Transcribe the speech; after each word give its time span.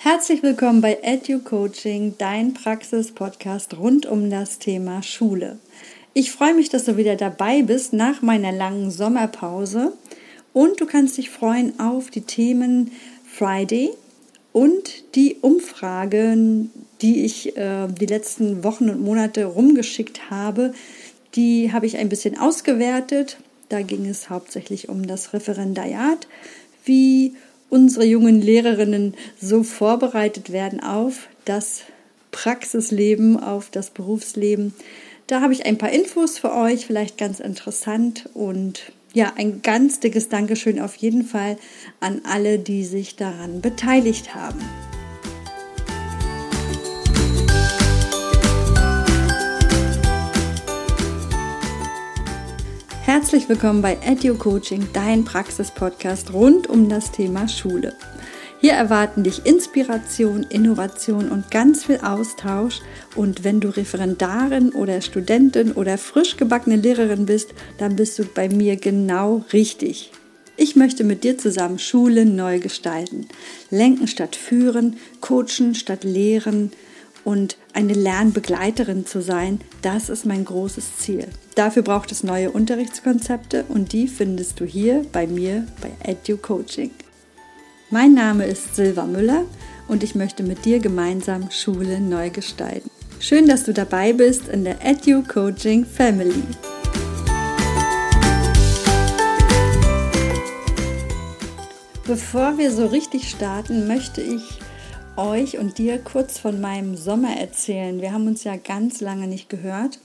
Herzlich 0.00 0.44
willkommen 0.44 0.80
bei 0.80 0.98
Edu 1.02 1.40
Coaching, 1.40 2.14
dein 2.18 2.54
Praxis-Podcast 2.54 3.76
rund 3.76 4.06
um 4.06 4.30
das 4.30 4.60
Thema 4.60 5.02
Schule. 5.02 5.58
Ich 6.14 6.30
freue 6.30 6.54
mich, 6.54 6.68
dass 6.68 6.84
du 6.84 6.96
wieder 6.96 7.16
dabei 7.16 7.62
bist 7.62 7.92
nach 7.92 8.22
meiner 8.22 8.52
langen 8.52 8.92
Sommerpause 8.92 9.92
und 10.52 10.80
du 10.80 10.86
kannst 10.86 11.18
dich 11.18 11.30
freuen 11.30 11.80
auf 11.80 12.10
die 12.10 12.20
Themen 12.20 12.92
Friday 13.26 13.90
und 14.52 15.16
die 15.16 15.38
Umfragen, 15.40 16.70
die 17.02 17.24
ich 17.24 17.56
äh, 17.56 17.88
die 17.88 18.06
letzten 18.06 18.62
Wochen 18.62 18.90
und 18.90 19.02
Monate 19.02 19.46
rumgeschickt 19.46 20.30
habe. 20.30 20.74
Die 21.34 21.72
habe 21.72 21.86
ich 21.86 21.96
ein 21.96 22.08
bisschen 22.08 22.38
ausgewertet. 22.38 23.38
Da 23.68 23.82
ging 23.82 24.06
es 24.06 24.30
hauptsächlich 24.30 24.88
um 24.88 25.08
das 25.08 25.32
Referendariat, 25.32 26.28
wie 26.84 27.34
unsere 27.70 28.04
jungen 28.04 28.40
Lehrerinnen 28.40 29.14
so 29.40 29.62
vorbereitet 29.62 30.52
werden 30.52 30.80
auf 30.80 31.28
das 31.44 31.82
Praxisleben, 32.30 33.38
auf 33.38 33.70
das 33.70 33.90
Berufsleben. 33.90 34.74
Da 35.26 35.40
habe 35.40 35.52
ich 35.52 35.66
ein 35.66 35.78
paar 35.78 35.90
Infos 35.90 36.38
für 36.38 36.54
euch, 36.54 36.86
vielleicht 36.86 37.18
ganz 37.18 37.40
interessant 37.40 38.28
und 38.34 38.92
ja, 39.12 39.32
ein 39.36 39.62
ganz 39.62 40.00
dickes 40.00 40.28
Dankeschön 40.28 40.80
auf 40.80 40.94
jeden 40.96 41.24
Fall 41.24 41.58
an 42.00 42.20
alle, 42.24 42.58
die 42.58 42.84
sich 42.84 43.16
daran 43.16 43.60
beteiligt 43.60 44.34
haben. 44.34 44.60
Herzlich 53.08 53.48
willkommen 53.48 53.80
bei 53.80 53.96
Edu 54.04 54.34
Coaching, 54.34 54.86
dein 54.92 55.24
Praxis-Podcast 55.24 56.34
rund 56.34 56.66
um 56.66 56.90
das 56.90 57.10
Thema 57.10 57.48
Schule. 57.48 57.94
Hier 58.60 58.74
erwarten 58.74 59.24
dich 59.24 59.46
Inspiration, 59.46 60.42
Innovation 60.42 61.30
und 61.30 61.50
ganz 61.50 61.86
viel 61.86 62.00
Austausch. 62.00 62.82
Und 63.16 63.44
wenn 63.44 63.60
du 63.60 63.70
Referendarin 63.70 64.72
oder 64.72 65.00
Studentin 65.00 65.72
oder 65.72 65.96
frisch 65.96 66.36
gebackene 66.36 66.76
Lehrerin 66.76 67.24
bist, 67.24 67.54
dann 67.78 67.96
bist 67.96 68.18
du 68.18 68.24
bei 68.24 68.50
mir 68.50 68.76
genau 68.76 69.42
richtig. 69.54 70.12
Ich 70.58 70.76
möchte 70.76 71.02
mit 71.02 71.24
dir 71.24 71.38
zusammen 71.38 71.78
Schule 71.78 72.26
neu 72.26 72.58
gestalten. 72.58 73.26
Lenken 73.70 74.06
statt 74.06 74.36
führen, 74.36 74.98
coachen 75.22 75.74
statt 75.74 76.04
lehren, 76.04 76.72
und 77.24 77.56
eine 77.72 77.94
Lernbegleiterin 77.94 79.06
zu 79.06 79.20
sein, 79.20 79.60
das 79.82 80.08
ist 80.08 80.26
mein 80.26 80.44
großes 80.44 80.98
Ziel. 80.98 81.28
Dafür 81.54 81.82
braucht 81.82 82.12
es 82.12 82.22
neue 82.22 82.50
Unterrichtskonzepte 82.50 83.64
und 83.68 83.92
die 83.92 84.08
findest 84.08 84.60
du 84.60 84.64
hier 84.64 85.04
bei 85.12 85.26
mir 85.26 85.66
bei 85.80 85.90
Edu 86.02 86.36
Coaching. 86.36 86.90
Mein 87.90 88.14
Name 88.14 88.44
ist 88.44 88.76
Silva 88.76 89.04
Müller 89.04 89.44
und 89.88 90.02
ich 90.02 90.14
möchte 90.14 90.42
mit 90.42 90.64
dir 90.64 90.78
gemeinsam 90.78 91.50
Schule 91.50 92.00
neu 92.00 92.30
gestalten. 92.30 92.90
Schön, 93.20 93.48
dass 93.48 93.64
du 93.64 93.72
dabei 93.72 94.12
bist 94.12 94.48
in 94.48 94.64
der 94.64 94.84
Edu 94.84 95.22
Coaching 95.22 95.84
Family. 95.84 96.42
Bevor 102.06 102.56
wir 102.56 102.70
so 102.70 102.86
richtig 102.86 103.28
starten, 103.28 103.86
möchte 103.86 104.22
ich 104.22 104.60
euch 105.18 105.58
und 105.58 105.78
dir 105.78 105.98
kurz 105.98 106.38
von 106.38 106.60
meinem 106.60 106.96
Sommer 106.96 107.36
erzählen. 107.36 108.00
Wir 108.00 108.12
haben 108.12 108.28
uns 108.28 108.44
ja 108.44 108.56
ganz 108.56 109.00
lange 109.00 109.26
nicht 109.26 109.50
gehört 109.50 109.98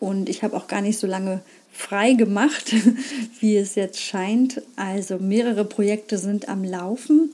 und 0.00 0.28
ich 0.28 0.42
habe 0.42 0.56
auch 0.56 0.66
gar 0.66 0.80
nicht 0.80 0.98
so 0.98 1.06
lange 1.06 1.40
frei 1.72 2.14
gemacht, 2.14 2.74
wie 3.40 3.56
es 3.56 3.76
jetzt 3.76 4.00
scheint. 4.00 4.60
Also 4.74 5.18
mehrere 5.18 5.64
Projekte 5.64 6.18
sind 6.18 6.48
am 6.48 6.64
Laufen. 6.64 7.30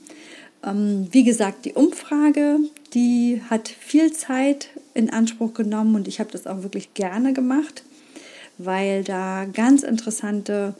Ähm, 0.63 1.07
wie 1.11 1.23
gesagt, 1.23 1.65
die 1.65 1.73
Umfrage, 1.73 2.59
die 2.93 3.41
hat 3.49 3.69
viel 3.69 4.13
Zeit 4.13 4.69
in 4.93 5.09
Anspruch 5.09 5.55
genommen 5.55 5.95
und 5.95 6.07
ich 6.07 6.19
habe 6.19 6.31
das 6.31 6.45
auch 6.45 6.61
wirklich 6.61 6.93
gerne 6.93 7.33
gemacht, 7.33 7.83
weil 8.59 9.03
da 9.03 9.45
ganz 9.45 9.81
interessante 9.81 10.75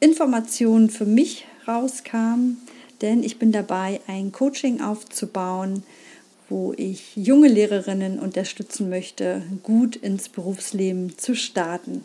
Informationen 0.00 0.88
für 0.88 1.04
mich 1.04 1.46
rauskamen 1.68 2.56
denn 3.02 3.22
ich 3.22 3.38
bin 3.38 3.52
dabei, 3.52 4.00
ein 4.06 4.32
Coaching 4.32 4.80
aufzubauen, 4.80 5.82
wo 6.48 6.74
ich 6.76 7.16
junge 7.16 7.48
Lehrerinnen 7.48 8.18
unterstützen 8.18 8.90
möchte, 8.90 9.42
gut 9.62 9.96
ins 9.96 10.28
Berufsleben 10.28 11.16
zu 11.16 11.34
starten. 11.34 12.04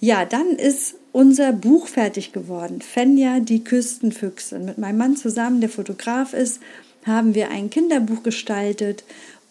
Ja, 0.00 0.24
dann 0.24 0.50
ist 0.50 0.94
unser 1.12 1.52
Buch 1.52 1.88
fertig 1.88 2.32
geworden. 2.32 2.80
Fenja, 2.80 3.40
die 3.40 3.64
Küstenfüchsin. 3.64 4.64
Mit 4.64 4.78
meinem 4.78 4.98
Mann 4.98 5.16
zusammen, 5.16 5.60
der 5.60 5.68
Fotograf 5.68 6.34
ist, 6.34 6.60
haben 7.04 7.34
wir 7.34 7.50
ein 7.50 7.68
Kinderbuch 7.68 8.22
gestaltet. 8.22 9.02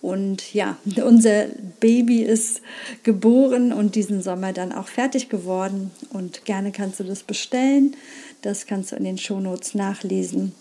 Und 0.01 0.53
ja, 0.53 0.77
unser 1.03 1.47
Baby 1.81 2.21
ist 2.21 2.61
geboren 3.03 3.73
und 3.73 3.95
diesen 3.95 4.21
Sommer 4.21 4.53
dann 4.53 4.71
auch 4.71 4.87
fertig 4.87 5.27
geworden. 5.27 5.91
Und 6.11 6.45
gerne 6.45 6.71
kannst 6.71 7.01
du 7.01 7.03
das 7.03 7.23
bestellen. 7.23 7.95
Das 8.47 8.65
kannst 8.65 8.93
du 8.93 8.95
in 8.95 9.03
den 9.03 9.17
Shownotes 9.17 9.75
nachlesen. 9.75 10.53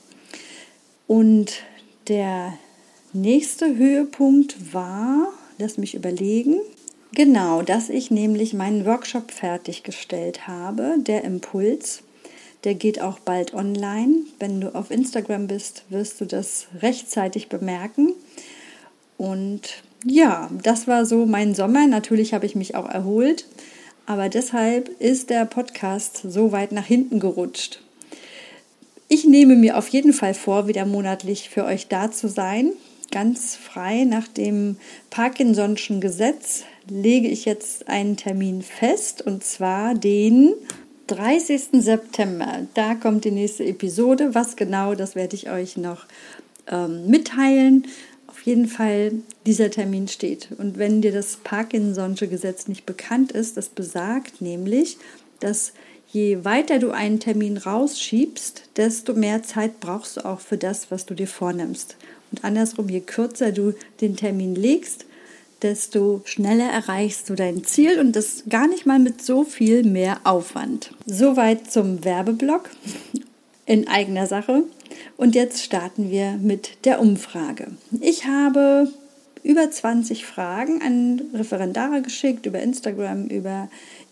Und 1.06 1.62
der 2.08 2.54
nächste 3.12 3.76
Höhepunkt 3.76 4.74
war, 4.74 5.28
lass 5.58 5.78
mich 5.78 5.94
überlegen, 5.94 6.56
genau, 7.12 7.62
dass 7.62 7.88
ich 7.88 8.10
nämlich 8.10 8.54
meinen 8.54 8.86
Workshop 8.86 9.30
fertiggestellt 9.30 10.48
habe, 10.48 10.96
der 10.98 11.22
Impuls. 11.22 12.02
Der 12.64 12.74
geht 12.74 13.00
auch 13.00 13.20
bald 13.20 13.54
online. 13.54 14.24
Wenn 14.40 14.60
du 14.60 14.74
auf 14.74 14.90
Instagram 14.90 15.46
bist, 15.46 15.84
wirst 15.88 16.20
du 16.20 16.24
das 16.24 16.66
rechtzeitig 16.82 17.48
bemerken. 17.48 18.14
Und 19.16 19.84
ja, 20.04 20.50
das 20.60 20.88
war 20.88 21.06
so 21.06 21.24
mein 21.24 21.54
Sommer. 21.54 21.86
Natürlich 21.86 22.34
habe 22.34 22.46
ich 22.46 22.56
mich 22.56 22.74
auch 22.74 22.88
erholt. 22.88 23.46
Aber 24.06 24.28
deshalb 24.28 24.88
ist 25.00 25.30
der 25.30 25.44
Podcast 25.44 26.22
so 26.24 26.52
weit 26.52 26.72
nach 26.72 26.86
hinten 26.86 27.18
gerutscht. 27.18 27.80
Ich 29.08 29.24
nehme 29.24 29.56
mir 29.56 29.76
auf 29.76 29.88
jeden 29.88 30.12
Fall 30.12 30.34
vor, 30.34 30.68
wieder 30.68 30.86
monatlich 30.86 31.48
für 31.48 31.64
euch 31.64 31.88
da 31.88 32.10
zu 32.10 32.28
sein. 32.28 32.72
Ganz 33.12 33.54
frei 33.56 34.04
nach 34.04 34.26
dem 34.26 34.76
Parkinson'schen 35.10 36.00
Gesetz 36.00 36.64
lege 36.88 37.28
ich 37.28 37.44
jetzt 37.44 37.88
einen 37.88 38.16
Termin 38.16 38.62
fest 38.62 39.22
und 39.22 39.44
zwar 39.44 39.94
den 39.94 40.54
30. 41.06 41.68
September. 41.72 42.66
Da 42.74 42.94
kommt 42.96 43.24
die 43.24 43.30
nächste 43.30 43.64
Episode. 43.64 44.34
Was 44.34 44.56
genau, 44.56 44.94
das 44.94 45.14
werde 45.14 45.36
ich 45.36 45.50
euch 45.50 45.76
noch 45.76 46.06
ähm, 46.68 47.06
mitteilen 47.06 47.86
jeden 48.46 48.68
Fall 48.68 49.12
dieser 49.44 49.70
Termin 49.70 50.08
steht. 50.08 50.48
Und 50.56 50.78
wenn 50.78 51.02
dir 51.02 51.12
das 51.12 51.38
Parkinson'sche 51.44 52.28
Gesetz 52.28 52.68
nicht 52.68 52.86
bekannt 52.86 53.32
ist, 53.32 53.56
das 53.56 53.68
besagt 53.68 54.40
nämlich, 54.40 54.96
dass 55.40 55.72
je 56.12 56.44
weiter 56.44 56.78
du 56.78 56.92
einen 56.92 57.20
Termin 57.20 57.56
rausschiebst, 57.56 58.70
desto 58.76 59.14
mehr 59.14 59.42
Zeit 59.42 59.80
brauchst 59.80 60.16
du 60.16 60.24
auch 60.24 60.40
für 60.40 60.56
das, 60.56 60.90
was 60.90 61.04
du 61.04 61.14
dir 61.14 61.28
vornimmst. 61.28 61.96
Und 62.30 62.44
andersrum, 62.44 62.88
je 62.88 63.00
kürzer 63.00 63.52
du 63.52 63.74
den 64.00 64.16
Termin 64.16 64.54
legst, 64.54 65.04
desto 65.62 66.22
schneller 66.24 66.70
erreichst 66.70 67.28
du 67.28 67.34
dein 67.34 67.64
Ziel 67.64 67.98
und 67.98 68.14
das 68.14 68.44
gar 68.48 68.68
nicht 68.68 68.86
mal 68.86 68.98
mit 68.98 69.22
so 69.22 69.44
viel 69.44 69.82
mehr 69.82 70.20
Aufwand. 70.24 70.92
Soweit 71.06 71.70
zum 71.70 72.04
Werbeblock 72.04 72.70
in 73.64 73.88
eigener 73.88 74.26
Sache. 74.26 74.64
Und 75.16 75.34
jetzt 75.34 75.62
starten 75.62 76.10
wir 76.10 76.32
mit 76.32 76.84
der 76.84 77.00
Umfrage. 77.00 77.68
Ich 78.00 78.26
habe 78.26 78.88
über 79.42 79.70
20 79.70 80.26
Fragen 80.26 80.82
an 80.82 81.22
Referendare 81.32 82.02
geschickt, 82.02 82.46
über 82.46 82.60
Instagram, 82.60 83.26
über 83.26 83.68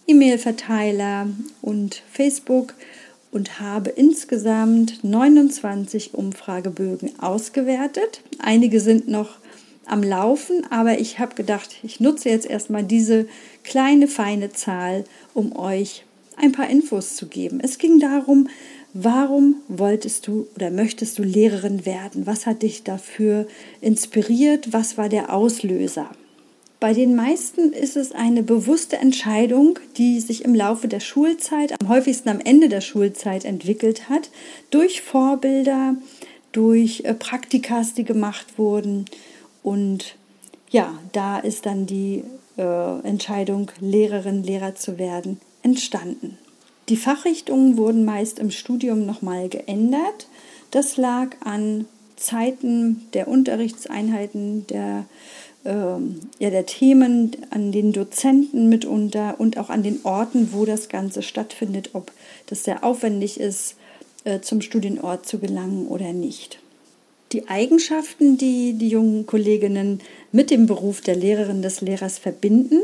E-Mail-Verteiler 0.07 1.27
und 1.61 2.03
Facebook 2.13 2.75
und 3.33 3.59
habe 3.59 3.91
insgesamt 3.91 5.03
29 5.03 6.15
Umfragebögen 6.15 7.19
ausgewertet. 7.19 8.23
Einige 8.39 8.81
sind 8.81 9.09
noch 9.09 9.39
am 9.87 10.03
Laufen, 10.03 10.65
aber 10.71 11.01
ich 11.01 11.19
habe 11.19 11.35
gedacht, 11.35 11.77
ich 11.83 12.01
nutze 12.01 12.29
jetzt 12.29 12.47
erstmal 12.47 12.85
diese 12.85 13.27
kleine, 13.65 14.07
feine 14.07 14.53
Zahl, 14.53 15.05
um 15.35 15.57
euch 15.57 16.05
ein 16.37 16.53
paar 16.53 16.69
Infos 16.69 17.17
zu 17.17 17.27
geben. 17.27 17.61
Es 17.61 17.79
ging 17.79 17.99
darum, 17.99 18.49
Warum 18.97 19.57
wolltest 19.67 20.29
du 20.29 20.47
oder 20.55 20.71
möchtest 20.71 21.19
du 21.19 21.25
Lehrerin 21.25 21.85
werden? 21.85 22.29
Was 22.29 22.47
hat 22.47 22.63
dich 22.63 22.85
dafür 22.85 23.49
inspiriert? 23.81 24.73
Was 24.73 24.97
war 24.97 25.09
der 25.09 25.35
Auslöser? 25.35 26.11
Bei 26.79 26.93
den 26.93 27.17
meisten 27.17 27.73
ist 27.73 27.97
es 27.97 28.13
eine 28.13 28.45
bewusste 28.45 28.99
Entscheidung, 28.99 29.81
die 29.97 30.21
sich 30.21 30.45
im 30.45 30.55
Laufe 30.55 30.87
der 30.87 31.01
Schulzeit, 31.01 31.73
am 31.81 31.89
häufigsten 31.89 32.29
am 32.29 32.39
Ende 32.39 32.69
der 32.69 32.81
Schulzeit 32.81 33.45
entwickelt 33.45 34.09
hat, 34.09 34.31
durch 34.71 35.03
Vorbilder, 35.03 35.97
durch 36.53 37.03
äh, 37.05 37.15
Praktikas, 37.15 37.95
die 37.95 38.05
gemacht 38.05 38.59
wurden. 38.59 39.07
Und 39.65 40.15
ja, 40.71 40.97
da 41.11 41.39
ist 41.41 41.67
dann 41.67 41.87
die 41.87 42.23
äh, 42.57 43.01
Entscheidung, 43.01 43.73
Lehrerin, 43.81 44.45
Lehrer 44.45 44.77
zu 44.77 44.99
werden, 44.99 45.41
entstanden. 45.65 46.39
Die 46.89 46.97
Fachrichtungen 46.97 47.77
wurden 47.77 48.05
meist 48.05 48.39
im 48.39 48.51
Studium 48.51 49.07
nochmal 49.07 49.49
geändert. 49.49 50.29
Das 50.71 50.97
lag 50.97 51.37
an 51.41 51.87
Zeiten 52.17 53.07
der 53.15 53.29
Unterrichtseinheiten, 53.29 54.67
der, 54.67 55.07
äh, 55.65 55.71
ja, 56.39 56.51
der 56.51 56.67
Themen, 56.67 57.37
an 57.51 57.73
den 57.73 57.93
Dozenten 57.93 58.69
mitunter 58.69 59.37
und 59.39 59.59
auch 59.59 59.71
an 59.71 59.83
den 59.83 60.01
Orten, 60.05 60.51
wo 60.53 60.65
das 60.65 60.89
Ganze 60.89 61.23
stattfindet, 61.23 61.91
ob 61.95 62.13
das 62.47 62.65
sehr 62.65 62.85
aufwendig 62.85 63.41
ist, 63.41 63.77
äh, 64.25 64.41
zum 64.41 64.61
Studienort 64.61 65.27
zu 65.27 65.39
gelangen 65.39 65.87
oder 65.87 66.13
nicht. 66.13 66.59
Die 67.33 67.49
Eigenschaften, 67.49 68.37
die 68.37 68.75
die 68.75 68.89
jungen 68.89 69.27
Kolleginnen 69.27 70.01
mit 70.33 70.51
dem 70.51 70.67
Beruf 70.67 71.01
der 71.01 71.17
Lehrerin 71.17 71.63
des 71.63 71.81
Lehrers 71.81 72.19
verbinden, 72.19 72.81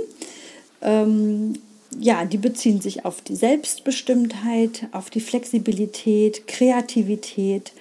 ähm, 0.82 1.54
ja, 1.98 2.24
die 2.24 2.38
beziehen 2.38 2.80
sich 2.80 3.04
auf 3.04 3.20
die 3.20 3.36
Selbstbestimmtheit, 3.36 4.88
auf 4.92 5.10
die 5.10 5.20
Flexibilität, 5.20 6.46
Kreativität. 6.46 7.72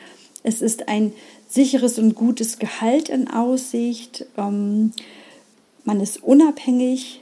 Es 0.44 0.62
ist 0.62 0.88
ein 0.88 1.14
sicheres 1.48 2.00
und 2.00 2.16
gutes 2.16 2.60
Gehalt 2.60 3.10
in 3.10 3.30
Aussicht. 3.30 4.26
Ähm, 4.38 4.94
man 5.84 6.00
ist 6.02 6.24
unabhängig. 6.24 7.22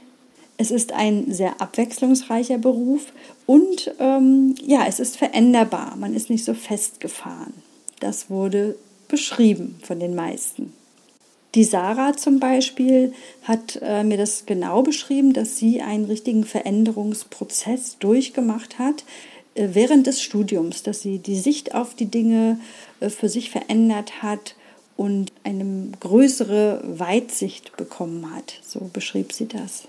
Es 0.56 0.70
ist 0.70 0.92
ein 0.92 1.32
sehr 1.32 1.60
abwechslungsreicher 1.60 2.58
Beruf 2.58 3.12
und 3.46 3.94
ähm, 4.00 4.56
ja, 4.60 4.86
es 4.88 4.98
ist 4.98 5.16
veränderbar. 5.16 5.94
Man 5.96 6.14
ist 6.14 6.30
nicht 6.30 6.44
so 6.44 6.52
festgefahren. 6.52 7.54
Das 8.00 8.28
wurde 8.28 8.76
beschrieben 9.06 9.78
von 9.82 10.00
den 10.00 10.16
meisten. 10.16 10.72
Die 11.58 11.64
Sarah 11.64 12.16
zum 12.16 12.38
Beispiel 12.38 13.12
hat 13.42 13.80
äh, 13.82 14.04
mir 14.04 14.16
das 14.16 14.46
genau 14.46 14.82
beschrieben, 14.82 15.32
dass 15.32 15.58
sie 15.58 15.80
einen 15.80 16.04
richtigen 16.04 16.44
Veränderungsprozess 16.44 17.98
durchgemacht 17.98 18.78
hat 18.78 19.02
äh, 19.56 19.70
während 19.72 20.06
des 20.06 20.22
Studiums, 20.22 20.84
dass 20.84 21.02
sie 21.02 21.18
die 21.18 21.34
Sicht 21.34 21.74
auf 21.74 21.96
die 21.96 22.06
Dinge 22.06 22.60
äh, 23.00 23.10
für 23.10 23.28
sich 23.28 23.50
verändert 23.50 24.22
hat 24.22 24.54
und 24.96 25.32
eine 25.42 25.88
größere 25.98 26.80
Weitsicht 26.86 27.76
bekommen 27.76 28.32
hat. 28.32 28.60
So 28.64 28.88
beschrieb 28.92 29.32
sie 29.32 29.48
das. 29.48 29.88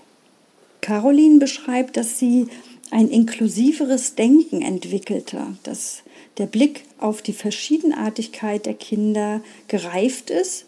Caroline 0.80 1.38
beschreibt, 1.38 1.96
dass 1.96 2.18
sie 2.18 2.48
ein 2.90 3.06
inklusiveres 3.06 4.16
Denken 4.16 4.60
entwickelte, 4.60 5.56
dass 5.62 6.02
der 6.36 6.46
Blick 6.46 6.82
auf 6.98 7.22
die 7.22 7.32
Verschiedenartigkeit 7.32 8.66
der 8.66 8.74
Kinder 8.74 9.40
gereift 9.68 10.30
ist 10.30 10.66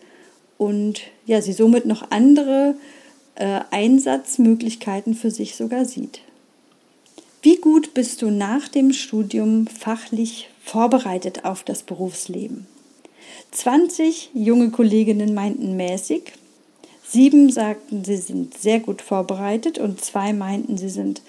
und 0.62 1.00
ja, 1.26 1.42
sie 1.42 1.52
somit 1.52 1.86
noch 1.86 2.10
andere 2.10 2.76
äh, 3.34 3.60
Einsatzmöglichkeiten 3.70 5.14
für 5.14 5.30
sich 5.30 5.56
sogar 5.56 5.84
sieht. 5.84 6.20
Wie 7.42 7.56
gut 7.56 7.94
bist 7.94 8.22
du 8.22 8.30
nach 8.30 8.68
dem 8.68 8.92
Studium 8.92 9.66
fachlich 9.66 10.48
vorbereitet 10.62 11.44
auf 11.44 11.64
das 11.64 11.82
Berufsleben? 11.82 12.68
20 13.50 14.30
junge 14.34 14.70
Kolleginnen 14.70 15.34
meinten 15.34 15.76
mäßig, 15.76 16.32
sieben 17.04 17.50
sagten, 17.50 18.04
sie 18.04 18.16
sind 18.16 18.56
sehr 18.56 18.78
gut 18.78 19.02
vorbereitet 19.02 19.78
und 19.78 20.00
zwei 20.04 20.32
meinten, 20.32 20.78
sie 20.78 20.88
sind 20.88 21.22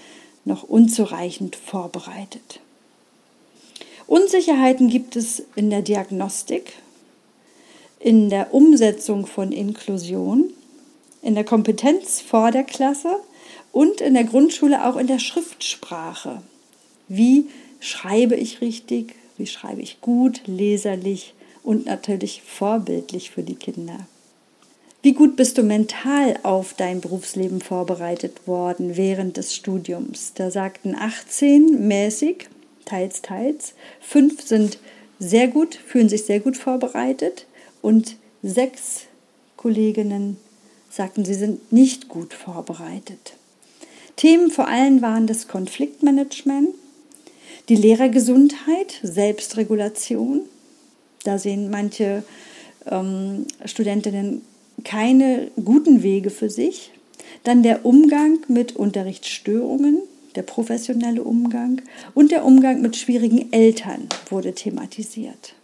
noch 0.45 0.61
unzureichend 0.61 1.55
vorbereitet. 1.55 2.59
Unsicherheiten 4.05 4.89
gibt 4.89 5.15
es 5.15 5.41
in 5.55 5.71
der 5.71 5.81
Diagnostik, 5.81 6.73
in 8.03 8.29
der 8.29 8.53
Umsetzung 8.53 9.25
von 9.25 9.53
Inklusion, 9.53 10.49
in 11.21 11.35
der 11.35 11.45
Kompetenz 11.45 12.19
vor 12.19 12.51
der 12.51 12.65
Klasse 12.65 13.15
und 13.71 14.01
in 14.01 14.13
der 14.13 14.25
Grundschule 14.25 14.85
auch 14.85 14.97
in 14.97 15.07
der 15.07 15.19
Schriftsprache. 15.19 16.41
Wie 17.07 17.45
schreibe 17.79 18.35
ich 18.35 18.59
richtig? 18.59 19.15
Wie 19.37 19.47
schreibe 19.47 19.81
ich 19.81 20.01
gut, 20.01 20.41
leserlich 20.47 21.33
und 21.63 21.85
natürlich 21.85 22.41
vorbildlich 22.45 23.31
für 23.31 23.41
die 23.41 23.55
Kinder? 23.55 24.05
Wie 25.01 25.13
gut 25.13 25.37
bist 25.37 25.57
du 25.57 25.63
mental 25.63 26.37
auf 26.43 26.73
dein 26.73 26.99
Berufsleben 26.99 27.61
vorbereitet 27.61 28.47
worden 28.47 28.97
während 28.97 29.37
des 29.37 29.55
Studiums? 29.55 30.33
Da 30.35 30.51
sagten 30.51 30.93
18 30.93 31.87
mäßig, 31.87 32.49
teils, 32.83 33.21
teils. 33.21 33.75
Fünf 34.01 34.41
sind 34.41 34.77
sehr 35.19 35.47
gut, 35.47 35.75
fühlen 35.75 36.09
sich 36.09 36.25
sehr 36.25 36.41
gut 36.41 36.57
vorbereitet 36.57 37.45
und 37.83 38.15
sechs 38.41 39.01
Kolleginnen 39.57 40.37
sagten, 40.89 41.25
sie 41.25 41.35
sind 41.35 41.71
nicht 41.71 42.07
gut 42.07 42.33
vorbereitet. 42.33 43.33
Themen 44.15 44.49
vor 44.49 44.67
allem 44.67 45.01
waren 45.03 45.27
das 45.27 45.47
Konfliktmanagement, 45.47 46.69
die 47.69 47.75
Lehrergesundheit, 47.75 48.99
Selbstregulation. 49.03 50.41
Da 51.23 51.37
sehen 51.37 51.69
manche 51.69 52.23
ähm, 52.89 53.45
Studentinnen 53.65 54.41
keine 54.83 55.51
guten 55.63 56.03
Wege 56.03 56.29
für 56.29 56.49
sich. 56.49 56.91
Dann 57.43 57.63
der 57.63 57.85
Umgang 57.85 58.39
mit 58.47 58.75
Unterrichtsstörungen, 58.75 59.99
der 60.35 60.43
professionelle 60.43 61.23
Umgang 61.23 61.81
und 62.13 62.31
der 62.31 62.45
Umgang 62.45 62.81
mit 62.81 62.95
schwierigen 62.95 63.51
Eltern 63.51 64.07
wurde 64.29 64.53
thematisiert. 64.53 65.55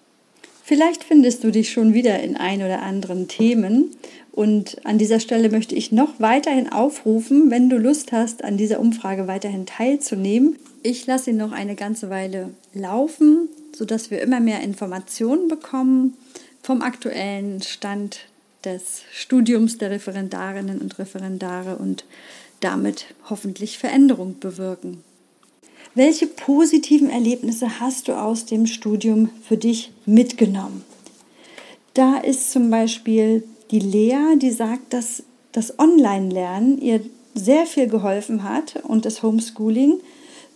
Vielleicht 0.70 1.04
findest 1.04 1.44
du 1.44 1.50
dich 1.50 1.72
schon 1.72 1.96
wieder 1.96 2.20
in 2.20 2.38
ein 2.38 2.62
oder 2.62 2.84
anderen 2.84 3.28
Themen 3.28 3.90
und 4.32 4.86
an 4.86 5.00
dieser 5.00 5.20
Stelle 5.20 5.50
möchte 5.50 5.74
ich 5.74 5.92
noch 5.92 6.20
weiterhin 6.20 6.72
aufrufen, 6.72 7.50
wenn 7.50 7.72
du 7.72 7.80
Lust 7.80 8.12
hast, 8.12 8.44
an 8.44 8.56
dieser 8.56 8.80
Umfrage 8.80 9.28
weiterhin 9.28 9.66
teilzunehmen. 9.66 10.58
Ich 10.84 11.08
lasse 11.08 11.26
sie 11.26 11.34
noch 11.34 11.54
eine 11.54 11.74
ganze 11.74 12.12
Weile 12.12 12.52
laufen, 12.76 13.50
sodass 13.76 14.12
wir 14.12 14.22
immer 14.22 14.42
mehr 14.42 14.62
Informationen 14.62 15.48
bekommen 15.48 16.14
vom 16.62 16.84
aktuellen 16.84 17.64
Stand 17.64 18.28
des 18.64 19.02
Studiums 19.12 19.80
der 19.80 19.90
Referendarinnen 19.90 20.82
und 20.82 21.00
Referendare 21.00 21.78
und 21.78 22.06
damit 22.60 23.06
hoffentlich 23.28 23.80
Veränderung 23.80 24.38
bewirken. 24.40 25.04
Welche 25.96 26.28
positiven 26.28 27.10
Erlebnisse 27.10 27.80
hast 27.80 28.08
du 28.08 28.14
aus 28.14 28.46
dem 28.46 28.68
Studium 28.68 29.30
für 29.42 29.58
dich 29.58 29.92
mitgenommen? 30.06 30.84
Da 31.96 32.18
ist 32.18 32.52
zum 32.52 32.70
Beispiel 32.70 33.44
die 33.72 33.80
Lea, 33.80 34.38
die 34.38 34.52
sagt, 34.52 34.94
dass 34.94 35.24
das 35.52 35.80
Online-Lernen 35.80 36.80
ihr 36.80 37.02
sehr 37.34 37.66
viel 37.66 37.88
geholfen 37.88 38.44
hat 38.44 38.84
und 38.84 39.06
das 39.06 39.24
Homeschooling, 39.24 40.00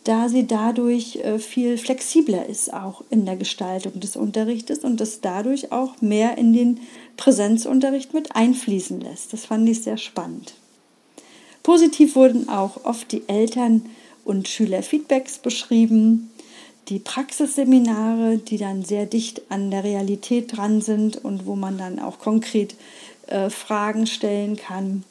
da 0.04 0.30
sie 0.30 0.46
dadurch 0.46 1.16
äh, 1.18 1.40
viel 1.40 1.78
flexibler 1.78 2.46
ist, 2.46 2.74
auch 2.74 3.04
in 3.10 3.26
der 3.26 3.36
Gestaltung 3.36 4.00
des 4.00 4.16
Unterrichtes 4.16 4.80
und 4.80 5.00
das 5.00 5.22
dadurch 5.22 5.72
auch 5.72 6.00
mehr 6.02 6.38
in 6.38 6.54
den 6.54 6.80
Präsenzunterricht 7.18 8.14
mit 8.14 8.36
einfließen 8.36 9.00
lässt. 9.00 9.34
Das 9.34 9.46
fand 9.46 9.68
ich 9.68 9.82
sehr 9.82 9.98
spannend. 9.98 10.54
Positiv 11.63 12.16
wurden 12.16 12.50
auch 12.50 12.84
oft 12.84 13.12
die 13.12 13.24
Eltern 13.28 13.86
und 14.25 14.48
Schülerfeedbacks 14.48 15.39
beschrieben, 15.39 16.30
die 16.89 17.00
Praxisseminare, 17.00 18.38
die 18.38 18.58
dann 18.58 18.84
sehr 18.84 19.06
dicht 19.06 19.44
an 19.50 19.72
der 19.72 19.84
Realität 19.84 20.56
dran 20.56 20.82
sind 20.82 21.24
und 21.24 21.46
wo 21.46 21.56
man 21.56 21.77
dann 21.77 22.00
auch 22.00 22.20
konkret 22.20 22.75
äh, 23.27 23.50
Fragen 23.50 24.06
stellen 24.06 24.58
kann. 24.58 25.03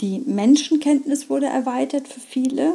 Die 0.00 0.20
Menschenkenntnis 0.20 1.30
wurde 1.30 1.46
erweitert 1.46 2.08
für 2.08 2.20
viele 2.20 2.74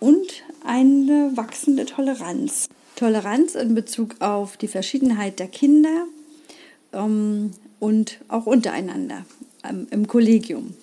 und 0.00 0.44
eine 0.64 1.32
wachsende 1.34 1.86
Toleranz. 1.86 2.68
Toleranz 2.96 3.54
in 3.54 3.74
Bezug 3.74 4.16
auf 4.20 4.56
die 4.56 4.68
Verschiedenheit 4.68 5.38
der 5.38 5.48
Kinder 5.48 6.06
ähm, 6.92 7.52
und 7.78 8.20
auch 8.28 8.46
untereinander. 8.46 9.24
Ähm, 9.64 9.86
Im 9.90 10.06
Kollegium 10.06 10.74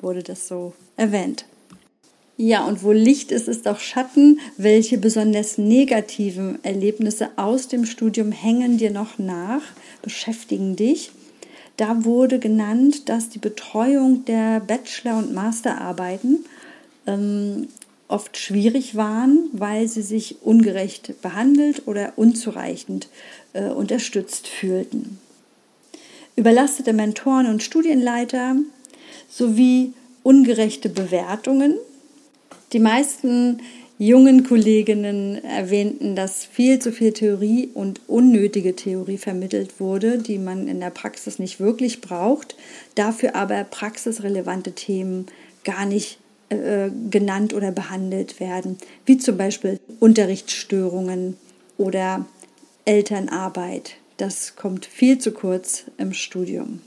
wurde 0.00 0.22
das 0.22 0.48
so 0.48 0.72
erwähnt. 0.96 1.44
Ja, 2.36 2.66
und 2.66 2.82
wo 2.82 2.92
Licht 2.92 3.30
ist, 3.30 3.46
ist 3.46 3.68
auch 3.68 3.78
Schatten. 3.78 4.40
Welche 4.56 4.98
besonders 4.98 5.58
negativen 5.58 6.58
Erlebnisse 6.64 7.30
aus 7.36 7.68
dem 7.68 7.84
Studium 7.84 8.32
hängen 8.32 8.78
dir 8.78 8.90
noch 8.90 9.18
nach, 9.18 9.62
beschäftigen 10.00 10.74
dich? 10.74 11.12
Da 11.76 12.04
wurde 12.04 12.38
genannt, 12.38 13.08
dass 13.08 13.28
die 13.28 13.38
Betreuung 13.38 14.24
der 14.24 14.60
Bachelor- 14.60 15.18
und 15.18 15.34
Masterarbeiten 15.34 16.44
ähm, 17.06 17.68
oft 18.08 18.36
schwierig 18.36 18.94
waren, 18.94 19.48
weil 19.52 19.88
sie 19.88 20.02
sich 20.02 20.42
ungerecht 20.42 21.20
behandelt 21.22 21.86
oder 21.86 22.12
unzureichend 22.16 23.08
äh, 23.52 23.64
unterstützt 23.64 24.48
fühlten. 24.48 25.18
Überlastete 26.36 26.92
Mentoren 26.92 27.46
und 27.46 27.62
Studienleiter 27.62 28.56
sowie 29.28 29.92
ungerechte 30.22 30.88
Bewertungen 30.88 31.76
die 32.72 32.80
meisten 32.80 33.60
jungen 33.98 34.44
Kolleginnen 34.44 35.42
erwähnten, 35.44 36.16
dass 36.16 36.44
viel 36.44 36.80
zu 36.80 36.90
viel 36.90 37.12
Theorie 37.12 37.68
und 37.72 38.00
unnötige 38.08 38.74
Theorie 38.74 39.18
vermittelt 39.18 39.78
wurde, 39.78 40.18
die 40.18 40.38
man 40.38 40.66
in 40.66 40.80
der 40.80 40.90
Praxis 40.90 41.38
nicht 41.38 41.60
wirklich 41.60 42.00
braucht, 42.00 42.56
dafür 42.94 43.36
aber 43.36 43.62
praxisrelevante 43.64 44.72
Themen 44.72 45.26
gar 45.64 45.86
nicht 45.86 46.18
äh, 46.48 46.90
genannt 47.10 47.54
oder 47.54 47.70
behandelt 47.70 48.40
werden, 48.40 48.78
wie 49.06 49.18
zum 49.18 49.36
Beispiel 49.36 49.78
Unterrichtsstörungen 50.00 51.36
oder 51.78 52.26
Elternarbeit. 52.84 53.94
das 54.16 54.56
kommt 54.56 54.86
viel 54.86 55.18
zu 55.18 55.32
kurz 55.32 55.84
im 55.98 56.12
Studium. 56.12 56.80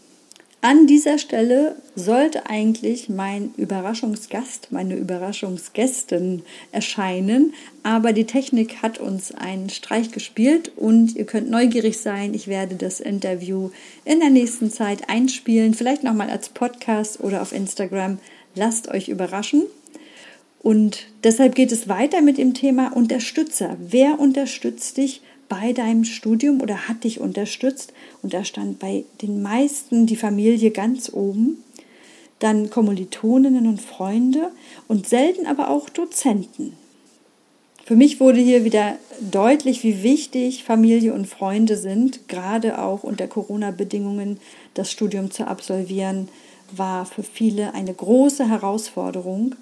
An 0.68 0.88
dieser 0.88 1.20
Stelle 1.20 1.76
sollte 1.94 2.50
eigentlich 2.50 3.08
mein 3.08 3.54
Überraschungsgast, 3.56 4.70
meine 4.72 4.96
Überraschungsgästin 4.96 6.42
erscheinen, 6.72 7.54
aber 7.84 8.14
die 8.14 8.24
Technik 8.24 8.82
hat 8.82 8.98
uns 8.98 9.32
einen 9.32 9.70
Streich 9.70 10.10
gespielt 10.10 10.72
und 10.76 11.16
ihr 11.16 11.28
könnt 11.28 11.52
neugierig 11.52 12.00
sein. 12.00 12.34
Ich 12.34 12.48
werde 12.48 12.78
das 12.78 13.00
Interview 13.00 13.70
in 14.06 14.20
der 14.20 14.32
nächsten 14.32 14.72
Zeit 14.72 15.08
einspielen, 15.08 15.76
vielleicht 15.76 16.04
nochmal 16.04 16.32
als 16.32 16.50
Podcast 16.50 17.20
oder 17.20 17.44
auf 17.44 17.52
Instagram. 17.52 18.18
Lasst 18.56 18.88
euch 18.88 19.08
überraschen. 19.08 19.66
Und 20.64 21.06
deshalb 21.24 21.54
geht 21.54 21.72
es 21.72 21.90
weiter 21.90 22.24
mit 22.24 22.40
dem 22.40 22.56
Thema 22.56 22.88
Unterstützer. 22.88 23.78
Wer 23.80 24.20
unterstützt 24.20 24.98
dich 24.98 25.22
bei 25.50 25.74
deinem 25.74 26.04
Studium 26.04 26.62
oder 26.62 26.88
hat 26.88 27.04
dich 27.04 27.20
unterstützt. 27.20 27.94
Und 28.22 28.34
da 28.34 28.44
stand 28.44 28.80
bei 28.80 29.06
den 29.22 29.42
meisten 29.42 30.06
die 30.06 30.16
Familie 30.16 30.72
ganz 30.72 31.12
oben, 31.14 31.64
dann 32.40 32.70
Kommilitoninnen 32.70 33.68
und 33.68 33.82
Freunde 33.82 34.52
und 34.88 35.08
selten 35.08 35.46
aber 35.46 35.70
auch 35.70 35.90
Dozenten. 35.90 36.74
Für 37.86 37.96
mich 37.96 38.20
wurde 38.20 38.40
hier 38.40 38.64
wieder 38.66 38.98
deutlich, 39.22 39.84
wie 39.84 40.02
wichtig 40.02 40.64
Familie 40.64 41.14
und 41.14 41.28
Freunde 41.28 41.78
sind, 41.78 42.28
gerade 42.28 42.80
auch 42.82 43.04
unter 43.04 43.28
Corona-Bedingungen. 43.28 44.40
Das 44.74 44.92
Studium 44.92 45.30
zu 45.30 45.46
absolvieren 45.46 46.28
war 46.72 47.06
für 47.06 47.22
viele 47.22 47.76
eine 47.76 47.94
große 47.94 48.50
Herausforderung. 48.50 49.54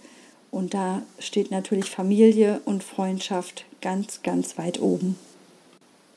Und 0.52 0.74
da 0.74 1.02
steht 1.20 1.52
natürlich 1.52 1.90
Familie 1.90 2.62
und 2.64 2.82
Freundschaft 2.82 3.66
ganz, 3.82 4.22
ganz 4.24 4.58
weit 4.58 4.82
oben. 4.82 5.18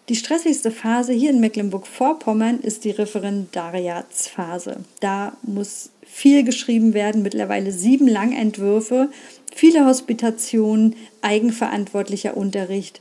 Die 0.08 0.14
stressigste 0.14 0.70
Phase 0.70 1.12
hier 1.12 1.30
in 1.30 1.40
Mecklenburg-Vorpommern 1.40 2.60
ist 2.60 2.84
die 2.84 2.92
Referendariatsphase. 2.92 4.84
Da 5.00 5.36
muss 5.42 5.90
viel 6.04 6.44
geschrieben 6.44 6.94
werden, 6.94 7.22
mittlerweile 7.22 7.72
sieben 7.72 8.06
Langentwürfe, 8.06 9.10
viele 9.52 9.84
Hospitationen, 9.84 10.94
eigenverantwortlicher 11.22 12.36
Unterricht 12.36 13.00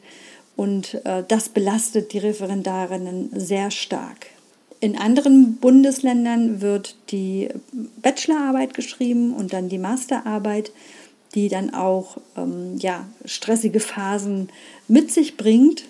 und 0.56 0.96
äh, 1.06 1.24
das 1.28 1.50
belastet 1.50 2.14
die 2.14 2.18
Referendarinnen 2.18 3.30
sehr 3.36 3.70
stark. 3.70 4.28
In 4.80 4.98
anderen 4.98 5.56
Bundesländern 5.58 6.62
wird 6.62 6.96
die 7.12 7.50
Bachelorarbeit 8.02 8.74
geschrieben 8.74 9.34
und 9.34 9.54
dann 9.54 9.70
die 9.70 9.78
Masterarbeit, 9.78 10.72
die 11.34 11.50
dann 11.50 11.74
auch 11.74 12.18
ähm, 12.38 12.78
ja, 12.80 13.06
stressige 13.26 13.80
Phasen 13.80 14.50
mit 14.88 15.12
sich 15.12 15.38
bringt. 15.38 15.86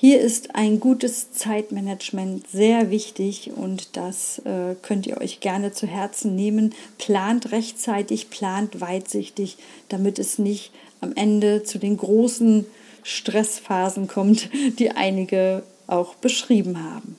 Hier 0.00 0.20
ist 0.20 0.54
ein 0.54 0.78
gutes 0.78 1.32
Zeitmanagement 1.32 2.46
sehr 2.48 2.88
wichtig 2.88 3.50
und 3.56 3.96
das 3.96 4.38
äh, 4.44 4.76
könnt 4.80 5.08
ihr 5.08 5.20
euch 5.20 5.40
gerne 5.40 5.72
zu 5.72 5.88
Herzen 5.88 6.36
nehmen. 6.36 6.72
Plant 6.98 7.50
rechtzeitig, 7.50 8.30
plant 8.30 8.80
weitsichtig, 8.80 9.56
damit 9.88 10.20
es 10.20 10.38
nicht 10.38 10.70
am 11.00 11.16
Ende 11.16 11.64
zu 11.64 11.78
den 11.80 11.96
großen 11.96 12.64
Stressphasen 13.02 14.06
kommt, 14.06 14.50
die 14.78 14.92
einige 14.92 15.64
auch 15.88 16.14
beschrieben 16.14 16.84
haben. 16.84 17.18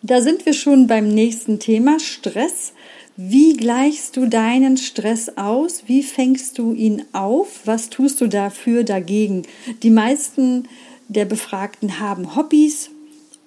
Da 0.00 0.22
sind 0.22 0.46
wir 0.46 0.54
schon 0.54 0.86
beim 0.86 1.08
nächsten 1.08 1.58
Thema, 1.58 2.00
Stress. 2.00 2.72
Wie 3.18 3.54
gleichst 3.54 4.16
du 4.16 4.24
deinen 4.24 4.78
Stress 4.78 5.36
aus? 5.36 5.82
Wie 5.88 6.02
fängst 6.02 6.56
du 6.56 6.72
ihn 6.72 7.04
auf? 7.12 7.60
Was 7.66 7.90
tust 7.90 8.22
du 8.22 8.28
dafür 8.28 8.82
dagegen? 8.82 9.42
Die 9.82 9.90
meisten 9.90 10.66
der 11.08 11.24
Befragten 11.24 12.00
haben 12.00 12.36
Hobbys 12.36 12.90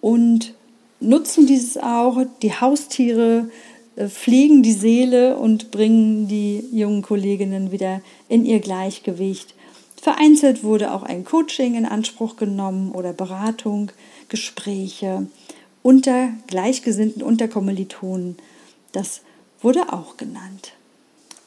und 0.01 0.53
nutzen 1.00 1.47
dieses 1.47 1.77
auch. 1.77 2.24
Die 2.41 2.53
Haustiere 2.53 3.50
äh, 3.95 4.07
pflegen 4.07 4.63
die 4.63 4.74
Seele 4.74 5.38
und 5.38 5.71
bringen 5.71 6.27
die 6.27 6.63
jungen 6.71 7.01
Kolleginnen 7.01 7.71
wieder 7.71 8.01
in 8.29 8.45
ihr 8.45 8.59
Gleichgewicht. 8.59 9.55
Vereinzelt 10.01 10.63
wurde 10.63 10.93
auch 10.93 11.03
ein 11.03 11.25
Coaching 11.25 11.75
in 11.75 11.85
Anspruch 11.85 12.38
genommen 12.38 12.91
oder 12.91 13.13
Beratung, 13.13 13.91
Gespräche 14.29 15.27
unter 15.81 16.29
Gleichgesinnten, 16.47 17.21
unter 17.21 17.47
Kommilitonen. 17.47 18.38
Das 18.91 19.21
wurde 19.62 19.93
auch 19.93 20.17
genannt. 20.17 20.74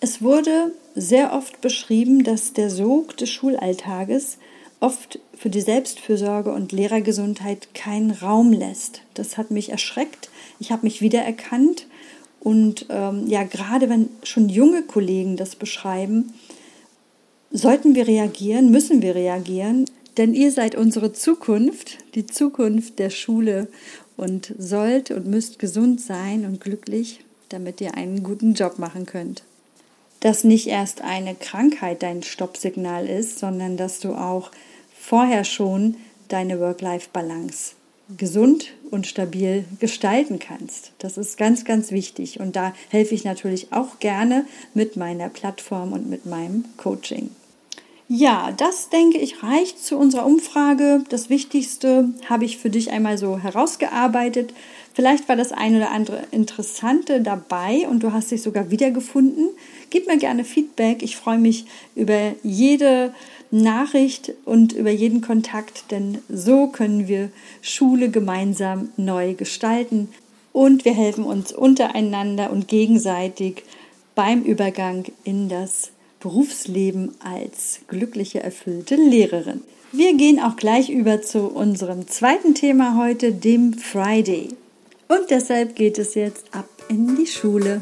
Es 0.00 0.23
wurde 0.23 0.73
sehr 0.95 1.33
oft 1.33 1.61
beschrieben, 1.61 2.23
dass 2.23 2.53
der 2.53 2.71
Sog 2.71 3.17
des 3.17 3.31
Schulalltages 3.31 4.38
oft 4.81 5.19
für 5.35 5.51
die 5.51 5.61
Selbstfürsorge 5.61 6.53
und 6.53 6.73
Lehrergesundheit 6.73 7.75
keinen 7.75 8.11
Raum 8.11 8.53
lässt. 8.53 9.03
Das 9.15 9.37
hat 9.37 9.51
mich 9.51 9.71
erschreckt. 9.71 10.31
Ich 10.61 10.73
habe 10.73 10.85
mich 10.87 11.01
wiedererkannt. 11.01 11.87
Und 12.41 12.87
ähm, 12.89 13.27
ja, 13.27 13.43
gerade 13.43 13.89
wenn 13.89 14.09
schon 14.23 14.49
junge 14.49 14.83
Kollegen 14.83 15.37
das 15.37 15.57
beschreiben, 15.57 16.35
sollten 17.51 17.95
wir 17.95 18.07
reagieren, 18.07 18.71
müssen 18.71 19.03
wir 19.03 19.15
reagieren, 19.15 19.87
denn 20.17 20.35
ihr 20.35 20.53
seid 20.53 20.75
unsere 20.75 21.13
Zukunft, 21.13 21.99
die 22.15 22.27
Zukunft 22.27 22.99
der 22.99 23.11
Schule 23.11 23.69
und 24.17 24.55
sollt 24.59 25.11
und 25.11 25.27
müsst 25.27 25.59
gesund 25.59 26.01
sein 26.01 26.45
und 26.45 26.61
glücklich, 26.61 27.21
damit 27.49 27.81
ihr 27.81 27.95
einen 27.95 28.23
guten 28.23 28.55
Job 28.55 28.79
machen 28.79 29.07
könnt. 29.07 29.45
Dass 30.21 30.43
nicht 30.43 30.67
erst 30.67 31.03
eine 31.03 31.35
Krankheit 31.37 32.03
dein 32.03 32.23
Stoppsignal 32.23 33.07
ist, 33.07 33.39
sondern 33.39 33.77
dass 33.77 34.01
du 34.01 34.15
auch 34.15 34.51
vorher 35.09 35.45
schon 35.45 35.97
deine 36.29 36.61
Work-Life-Balance 36.61 37.73
gesund 38.19 38.75
und 38.91 39.07
stabil 39.07 39.65
gestalten 39.81 40.38
kannst. 40.38 40.93
Das 40.99 41.17
ist 41.17 41.38
ganz, 41.38 41.65
ganz 41.65 41.91
wichtig. 41.93 42.41
Und 42.41 42.57
da 42.57 42.75
helfe 42.91 43.15
ich 43.15 43.25
natürlich 43.25 43.73
auch 43.73 44.00
gerne 44.00 44.45
mit 44.75 44.97
meiner 44.97 45.31
Plattform 45.31 45.95
und 45.95 46.11
mit 46.11 46.27
meinem 46.27 46.67
Coaching. 46.77 47.31
Ja, 48.11 48.53
das 48.57 48.88
denke 48.88 49.19
ich 49.19 49.43
reicht 49.43 49.83
zu 49.83 49.99
unserer 49.99 50.27
Umfrage. 50.27 51.05
Das 51.11 51.29
Wichtigste 51.29 52.09
habe 52.29 52.45
ich 52.45 52.59
für 52.59 52.71
dich 52.71 52.91
einmal 52.91 53.19
so 53.19 53.38
herausgearbeitet. 53.38 54.55
Vielleicht 54.95 55.29
war 55.29 55.37
das 55.37 55.53
ein 55.53 55.77
oder 55.77 55.91
andere 55.91 56.23
Interessante 56.31 57.21
dabei 57.21 57.87
und 57.88 58.03
du 58.03 58.12
hast 58.12 58.31
dich 58.31 58.43
sogar 58.43 58.71
wiedergefunden. 58.71 59.50
Gib 59.91 60.07
mir 60.07 60.19
gerne 60.19 60.45
Feedback. 60.45 61.03
Ich 61.03 61.17
freue 61.17 61.38
mich 61.38 61.67
über 61.95 62.35
jede 62.43 63.15
Nachricht 63.50 64.33
und 64.45 64.73
über 64.73 64.90
jeden 64.90 65.21
Kontakt, 65.21 65.90
denn 65.90 66.19
so 66.28 66.67
können 66.67 67.09
wir 67.09 67.31
Schule 67.62 68.11
gemeinsam 68.11 68.90
neu 68.97 69.35
gestalten 69.35 70.09
und 70.52 70.85
wir 70.85 70.93
helfen 70.93 71.25
uns 71.25 71.52
untereinander 71.52 72.50
und 72.50 72.69
gegenseitig 72.69 73.62
beim 74.14 74.43
Übergang 74.43 75.05
in 75.25 75.49
das 75.49 75.93
Berufsleben 76.21 77.14
als 77.21 77.81
glückliche, 77.87 78.43
erfüllte 78.43 78.97
Lehrerin. 78.97 79.62
Wir 79.93 80.14
gehen 80.14 80.40
auch 80.40 80.57
gleich 80.57 80.90
über 80.90 81.23
zu 81.23 81.49
unserem 81.49 82.09
zweiten 82.09 82.55
Thema 82.55 82.97
heute, 82.97 83.33
dem 83.33 83.73
Friday. 83.75 84.49
Und 85.09 85.31
deshalb 85.31 85.76
geht 85.76 85.99
es 85.99 86.14
jetzt 86.14 86.45
ab 86.52 86.69
in 86.88 87.17
die 87.17 87.26
Schule. 87.26 87.81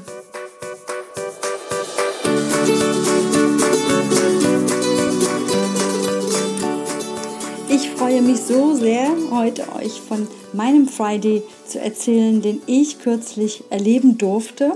Freue 8.17 8.29
mich 8.29 8.41
so 8.41 8.75
sehr, 8.75 9.11
heute 9.31 9.75
euch 9.75 10.01
von 10.01 10.27
meinem 10.55 10.89
Friday 10.89 11.43
zu 11.67 11.79
erzählen, 11.79 12.41
den 12.41 12.63
ich 12.67 12.99
kürzlich 12.99 13.65
erleben 13.69 14.17
durfte. 14.17 14.75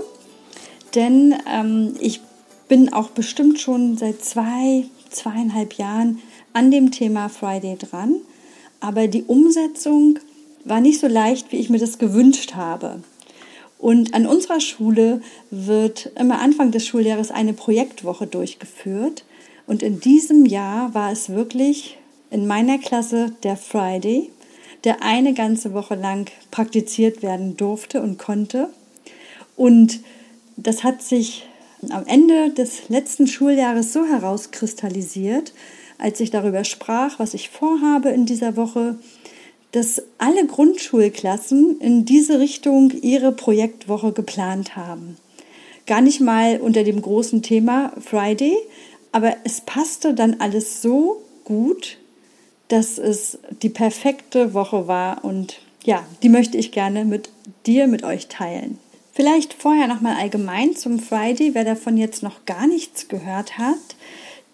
Denn 0.93 1.33
ähm, 1.51 1.95
ich 1.99 2.21
bin 2.67 2.93
auch 2.93 3.09
bestimmt 3.09 3.59
schon 3.59 3.97
seit 3.97 4.23
zwei, 4.23 4.85
zweieinhalb 5.09 5.73
Jahren 5.73 6.19
an 6.53 6.69
dem 6.69 6.91
Thema 6.91 7.29
Friday 7.29 7.79
dran. 7.79 8.17
Aber 8.79 9.07
die 9.07 9.23
Umsetzung 9.23 10.19
war 10.63 10.79
nicht 10.79 10.99
so 10.99 11.07
leicht, 11.07 11.51
wie 11.51 11.57
ich 11.57 11.71
mir 11.71 11.79
das 11.79 11.97
gewünscht 11.97 12.53
habe. 12.53 13.01
Und 13.79 14.13
an 14.13 14.27
unserer 14.27 14.59
Schule 14.59 15.19
wird 15.49 16.11
immer 16.15 16.41
Anfang 16.41 16.69
des 16.69 16.85
Schuljahres 16.85 17.31
eine 17.31 17.53
Projektwoche 17.53 18.27
durchgeführt. 18.27 19.25
Und 19.65 19.81
in 19.81 19.99
diesem 19.99 20.45
Jahr 20.45 20.93
war 20.93 21.11
es 21.11 21.29
wirklich 21.29 21.97
in 22.31 22.47
meiner 22.47 22.79
Klasse 22.79 23.33
der 23.43 23.57
Friday, 23.57 24.31
der 24.83 25.03
eine 25.03 25.33
ganze 25.33 25.73
Woche 25.73 25.95
lang 25.95 26.31
praktiziert 26.49 27.21
werden 27.21 27.55
durfte 27.57 28.01
und 28.01 28.17
konnte. 28.17 28.69
Und 29.55 29.99
das 30.57 30.83
hat 30.83 31.03
sich 31.03 31.45
am 31.89 32.05
Ende 32.07 32.51
des 32.51 32.89
letzten 32.89 33.27
Schuljahres 33.27 33.93
so 33.93 34.05
herauskristallisiert, 34.05 35.53
als 35.97 36.19
ich 36.19 36.31
darüber 36.31 36.63
sprach, 36.63 37.19
was 37.19 37.33
ich 37.33 37.49
vorhabe 37.49 38.09
in 38.09 38.25
dieser 38.25 38.55
Woche, 38.55 38.97
dass 39.71 40.01
alle 40.17 40.45
Grundschulklassen 40.45 41.79
in 41.79 42.05
diese 42.05 42.39
Richtung 42.39 42.91
ihre 43.01 43.31
Projektwoche 43.31 44.11
geplant 44.11 44.75
haben. 44.75 45.17
Gar 45.85 46.01
nicht 46.01 46.21
mal 46.21 46.59
unter 46.59 46.83
dem 46.83 47.01
großen 47.01 47.41
Thema 47.41 47.93
Friday, 47.99 48.55
aber 49.11 49.35
es 49.43 49.61
passte 49.61 50.13
dann 50.13 50.37
alles 50.39 50.81
so 50.81 51.21
gut, 51.43 51.97
dass 52.71 52.97
es 52.97 53.37
die 53.61 53.69
perfekte 53.69 54.53
Woche 54.53 54.87
war 54.87 55.25
und 55.25 55.59
ja, 55.83 56.05
die 56.23 56.29
möchte 56.29 56.57
ich 56.57 56.71
gerne 56.71 57.03
mit 57.05 57.29
dir, 57.65 57.87
mit 57.87 58.03
euch 58.03 58.27
teilen. 58.27 58.77
Vielleicht 59.13 59.53
vorher 59.53 59.87
nochmal 59.87 60.15
allgemein 60.15 60.75
zum 60.75 60.99
Friday, 60.99 61.53
wer 61.53 61.65
davon 61.65 61.97
jetzt 61.97 62.23
noch 62.23 62.45
gar 62.45 62.65
nichts 62.67 63.09
gehört 63.09 63.57
hat, 63.57 63.75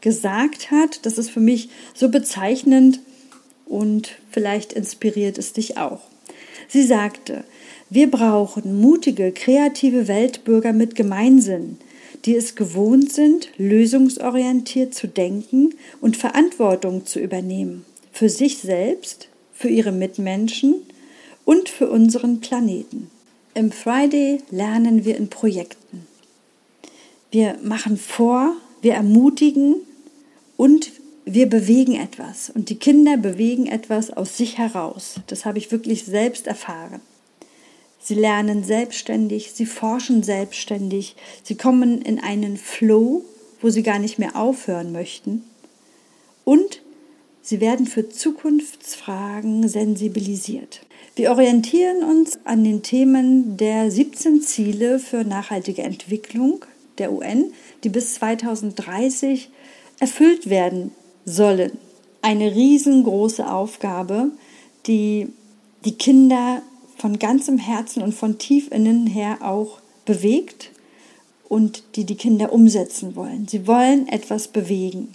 gesagt 0.00 0.70
hat. 0.70 1.04
Das 1.06 1.18
ist 1.18 1.30
für 1.30 1.40
mich 1.40 1.68
so 1.94 2.08
bezeichnend 2.08 3.00
und 3.66 4.16
vielleicht 4.30 4.72
inspiriert 4.72 5.38
es 5.38 5.52
dich 5.52 5.76
auch. 5.76 6.00
Sie 6.68 6.82
sagte, 6.82 7.44
wir 7.90 8.10
brauchen 8.10 8.80
mutige, 8.80 9.32
kreative 9.32 10.08
Weltbürger 10.08 10.72
mit 10.72 10.94
Gemeinsinn, 10.94 11.78
die 12.24 12.36
es 12.36 12.54
gewohnt 12.54 13.12
sind, 13.12 13.48
lösungsorientiert 13.56 14.92
zu 14.92 15.06
denken 15.06 15.74
und 16.00 16.16
Verantwortung 16.16 17.06
zu 17.06 17.20
übernehmen. 17.20 17.86
Für 18.12 18.28
sich 18.28 18.58
selbst, 18.58 19.28
für 19.54 19.68
ihre 19.68 19.92
Mitmenschen 19.92 20.82
und 21.44 21.68
für 21.68 21.88
unseren 21.88 22.40
Planeten. 22.40 23.10
Im 23.54 23.72
Friday 23.72 24.42
lernen 24.50 25.04
wir 25.04 25.16
in 25.16 25.30
Projekten. 25.30 26.06
Wir 27.30 27.56
machen 27.62 27.96
vor, 27.96 28.54
wir 28.82 28.94
ermutigen 28.94 29.76
und 30.58 30.90
wir 31.24 31.48
bewegen 31.48 31.94
etwas. 31.94 32.50
Und 32.50 32.68
die 32.68 32.78
Kinder 32.78 33.16
bewegen 33.16 33.66
etwas 33.66 34.10
aus 34.10 34.36
sich 34.36 34.58
heraus. 34.58 35.14
Das 35.28 35.44
habe 35.44 35.56
ich 35.56 35.70
wirklich 35.70 36.04
selbst 36.04 36.46
erfahren. 36.46 37.00
Sie 38.00 38.14
lernen 38.14 38.64
selbstständig, 38.64 39.52
sie 39.52 39.66
forschen 39.66 40.22
selbstständig, 40.22 41.16
sie 41.42 41.56
kommen 41.56 42.02
in 42.02 42.18
einen 42.18 42.56
Flow, 42.56 43.24
wo 43.60 43.70
sie 43.70 43.82
gar 43.82 43.98
nicht 43.98 44.18
mehr 44.18 44.36
aufhören 44.36 44.92
möchten. 44.92 45.44
Und 46.44 46.82
sie 47.42 47.60
werden 47.60 47.86
für 47.86 48.08
Zukunftsfragen 48.08 49.68
sensibilisiert. 49.68 50.80
Wir 51.14 51.30
orientieren 51.30 52.02
uns 52.02 52.38
an 52.44 52.64
den 52.64 52.82
Themen 52.82 53.56
der 53.56 53.90
17 53.90 54.42
Ziele 54.42 54.98
für 54.98 55.24
nachhaltige 55.24 55.82
Entwicklung 55.82 56.64
der 56.98 57.12
UN, 57.12 57.52
die 57.84 57.90
bis 57.90 58.14
2030 58.14 59.50
erfüllt 60.00 60.48
werden 60.50 60.92
sollen. 61.24 61.72
Eine 62.22 62.54
riesengroße 62.54 63.50
Aufgabe, 63.50 64.30
die 64.86 65.28
die 65.84 65.94
Kinder 65.96 66.62
von 66.96 67.18
ganzem 67.18 67.58
Herzen 67.58 68.02
und 68.02 68.14
von 68.14 68.38
tief 68.38 68.70
innen 68.72 69.06
her 69.06 69.38
auch 69.42 69.78
bewegt 70.04 70.72
und 71.48 71.82
die 71.96 72.04
die 72.04 72.16
Kinder 72.16 72.52
umsetzen 72.52 73.14
wollen. 73.14 73.46
Sie 73.48 73.66
wollen 73.66 74.08
etwas 74.08 74.48
bewegen. 74.48 75.14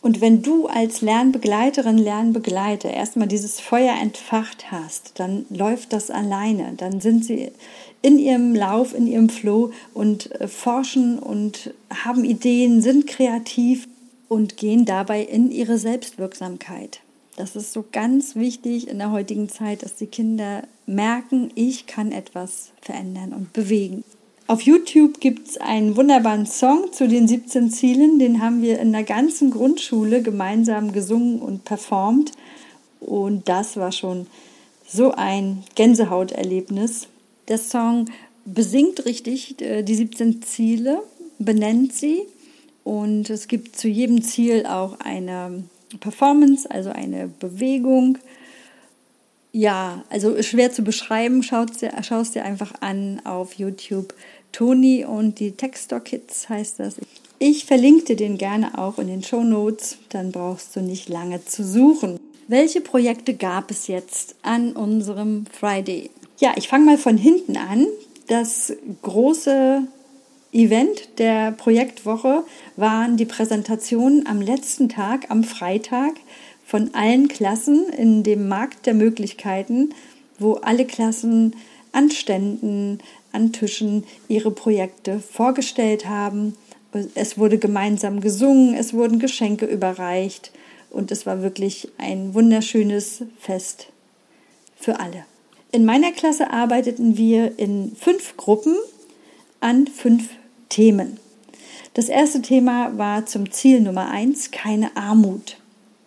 Und 0.00 0.20
wenn 0.20 0.42
du 0.42 0.66
als 0.66 1.00
Lernbegleiterin, 1.00 1.98
Lernbegleiter 1.98 2.88
erstmal 2.88 3.26
dieses 3.26 3.58
Feuer 3.58 3.94
entfacht 4.00 4.70
hast, 4.70 5.18
dann 5.18 5.44
läuft 5.50 5.92
das 5.92 6.10
alleine. 6.10 6.74
Dann 6.76 7.00
sind 7.00 7.24
sie 7.24 7.50
in 8.00 8.18
ihrem 8.20 8.54
Lauf, 8.54 8.94
in 8.94 9.08
ihrem 9.08 9.28
Flow 9.28 9.72
und 9.94 10.30
äh, 10.40 10.46
forschen 10.46 11.18
und 11.18 11.74
haben 11.92 12.24
Ideen, 12.24 12.80
sind 12.80 13.08
kreativ 13.08 13.88
und 14.28 14.56
gehen 14.56 14.84
dabei 14.84 15.22
in 15.22 15.50
ihre 15.50 15.78
Selbstwirksamkeit. 15.78 17.00
Das 17.36 17.54
ist 17.54 17.72
so 17.72 17.84
ganz 17.92 18.34
wichtig 18.34 18.88
in 18.88 18.98
der 18.98 19.12
heutigen 19.12 19.48
Zeit, 19.48 19.82
dass 19.82 19.94
die 19.94 20.06
Kinder 20.06 20.64
merken, 20.86 21.50
ich 21.54 21.86
kann 21.86 22.10
etwas 22.10 22.72
verändern 22.80 23.32
und 23.32 23.52
bewegen. 23.52 24.02
Auf 24.48 24.62
YouTube 24.62 25.20
gibt 25.20 25.46
es 25.46 25.56
einen 25.58 25.96
wunderbaren 25.96 26.46
Song 26.46 26.92
zu 26.92 27.06
den 27.06 27.28
17 27.28 27.70
Zielen, 27.70 28.18
den 28.18 28.42
haben 28.42 28.62
wir 28.62 28.80
in 28.80 28.92
der 28.92 29.04
ganzen 29.04 29.50
Grundschule 29.50 30.22
gemeinsam 30.22 30.92
gesungen 30.92 31.40
und 31.40 31.64
performt. 31.64 32.32
Und 32.98 33.48
das 33.48 33.76
war 33.76 33.92
schon 33.92 34.26
so 34.88 35.12
ein 35.12 35.64
Gänsehauterlebnis. 35.74 37.08
Der 37.46 37.58
Song 37.58 38.06
besingt 38.46 39.04
richtig 39.04 39.60
äh, 39.60 39.82
die 39.82 39.94
17 39.94 40.42
Ziele, 40.42 41.02
benennt 41.38 41.92
sie 41.92 42.22
und 42.84 43.30
es 43.30 43.48
gibt 43.48 43.76
zu 43.76 43.88
jedem 43.88 44.22
Ziel 44.22 44.66
auch 44.66 45.00
eine 45.00 45.64
Performance, 46.00 46.70
also 46.70 46.90
eine 46.90 47.28
Bewegung. 47.28 48.18
Ja, 49.52 50.04
also 50.10 50.40
schwer 50.42 50.72
zu 50.72 50.82
beschreiben, 50.82 51.42
schaut 51.42 51.80
dir, 51.80 51.92
schaust 52.02 52.34
dir 52.34 52.44
einfach 52.44 52.74
an 52.80 53.20
auf 53.24 53.54
YouTube. 53.54 54.14
Toni 54.52 55.04
und 55.04 55.40
die 55.40 55.52
Textor 55.52 56.00
Kids 56.00 56.48
heißt 56.48 56.80
das. 56.80 56.96
Ich 57.38 57.66
verlinke 57.66 58.04
dir 58.06 58.16
den 58.16 58.38
gerne 58.38 58.78
auch 58.78 58.98
in 58.98 59.06
den 59.06 59.22
Show 59.22 59.44
Notes, 59.44 59.98
dann 60.08 60.32
brauchst 60.32 60.74
du 60.74 60.80
nicht 60.80 61.08
lange 61.08 61.44
zu 61.44 61.64
suchen. 61.64 62.18
Welche 62.48 62.80
Projekte 62.80 63.34
gab 63.34 63.70
es 63.70 63.86
jetzt 63.86 64.34
an 64.42 64.72
unserem 64.72 65.44
Friday? 65.46 66.10
Ja, 66.38 66.54
ich 66.56 66.68
fange 66.68 66.86
mal 66.86 66.98
von 66.98 67.16
hinten 67.16 67.56
an. 67.56 67.86
Das 68.26 68.72
große 69.02 69.82
Event 70.52 71.18
der 71.18 71.52
Projektwoche 71.52 72.42
waren 72.76 73.16
die 73.16 73.26
Präsentationen 73.26 74.26
am 74.26 74.40
letzten 74.40 74.88
Tag, 74.88 75.30
am 75.30 75.44
Freitag, 75.44 76.14
von 76.64 76.94
allen 76.94 77.28
Klassen 77.28 77.88
in 77.90 78.22
dem 78.22 78.48
Markt 78.48 78.86
der 78.86 78.94
Möglichkeiten, 78.94 79.94
wo 80.38 80.54
alle 80.54 80.84
Klassen 80.84 81.56
an 81.92 82.10
Ständen, 82.10 82.98
an 83.32 83.52
Tischen 83.52 84.04
ihre 84.28 84.50
Projekte 84.50 85.20
vorgestellt 85.20 86.06
haben. 86.06 86.56
Es 87.14 87.38
wurde 87.38 87.58
gemeinsam 87.58 88.20
gesungen, 88.20 88.74
es 88.74 88.94
wurden 88.94 89.18
Geschenke 89.18 89.66
überreicht 89.66 90.50
und 90.90 91.10
es 91.10 91.26
war 91.26 91.42
wirklich 91.42 91.88
ein 91.98 92.34
wunderschönes 92.34 93.22
Fest 93.38 93.88
für 94.76 95.00
alle. 95.00 95.24
In 95.72 95.84
meiner 95.84 96.12
Klasse 96.12 96.50
arbeiteten 96.50 97.18
wir 97.18 97.58
in 97.58 97.94
fünf 97.96 98.36
Gruppen 98.36 98.76
an 99.60 99.86
fünf 99.86 100.30
Themen. 100.68 101.18
Das 101.94 102.08
erste 102.08 102.42
Thema 102.42 102.96
war 102.96 103.26
zum 103.26 103.50
Ziel 103.50 103.80
Nummer 103.80 104.08
eins, 104.08 104.50
keine 104.50 104.96
Armut. 104.96 105.56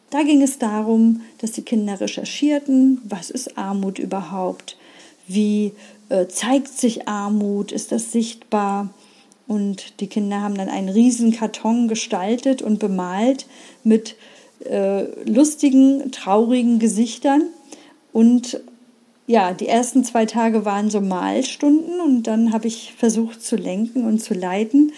Da 0.09 0.23
ging 0.23 0.41
es 0.41 0.59
darum, 0.59 1.21
dass 1.39 1.53
die 1.53 1.63
Kinder 1.63 1.99
recherchierten, 1.99 3.01
was 3.03 3.29
ist 3.29 3.57
Armut 3.57 3.97
überhaupt, 3.97 4.77
wie 5.27 5.73
äh, 6.09 6.27
zeigt 6.27 6.67
sich 6.67 7.07
Armut, 7.07 7.71
ist 7.71 7.91
das 7.91 8.11
sichtbar. 8.11 8.93
Und 9.47 9.99
die 9.99 10.07
Kinder 10.07 10.41
haben 10.41 10.55
dann 10.55 10.69
einen 10.69 10.89
riesen 10.89 11.31
Karton 11.31 11.87
gestaltet 11.87 12.61
und 12.61 12.79
bemalt 12.79 13.47
mit 13.83 14.15
äh, 14.65 15.03
lustigen, 15.29 16.11
traurigen 16.11 16.79
Gesichtern 16.79 17.43
und 18.13 18.61
ja, 19.27 19.53
die 19.53 19.67
ersten 19.67 20.03
zwei 20.03 20.25
Tage 20.25 20.65
waren 20.65 20.89
so 20.89 21.01
Malstunden 21.01 21.99
und 22.01 22.23
dann 22.23 22.53
habe 22.53 22.67
ich 22.67 22.93
versucht 22.97 23.41
zu 23.43 23.55
lenken 23.55 24.05
und 24.05 24.19
zu 24.19 24.33
leiten, 24.33 24.91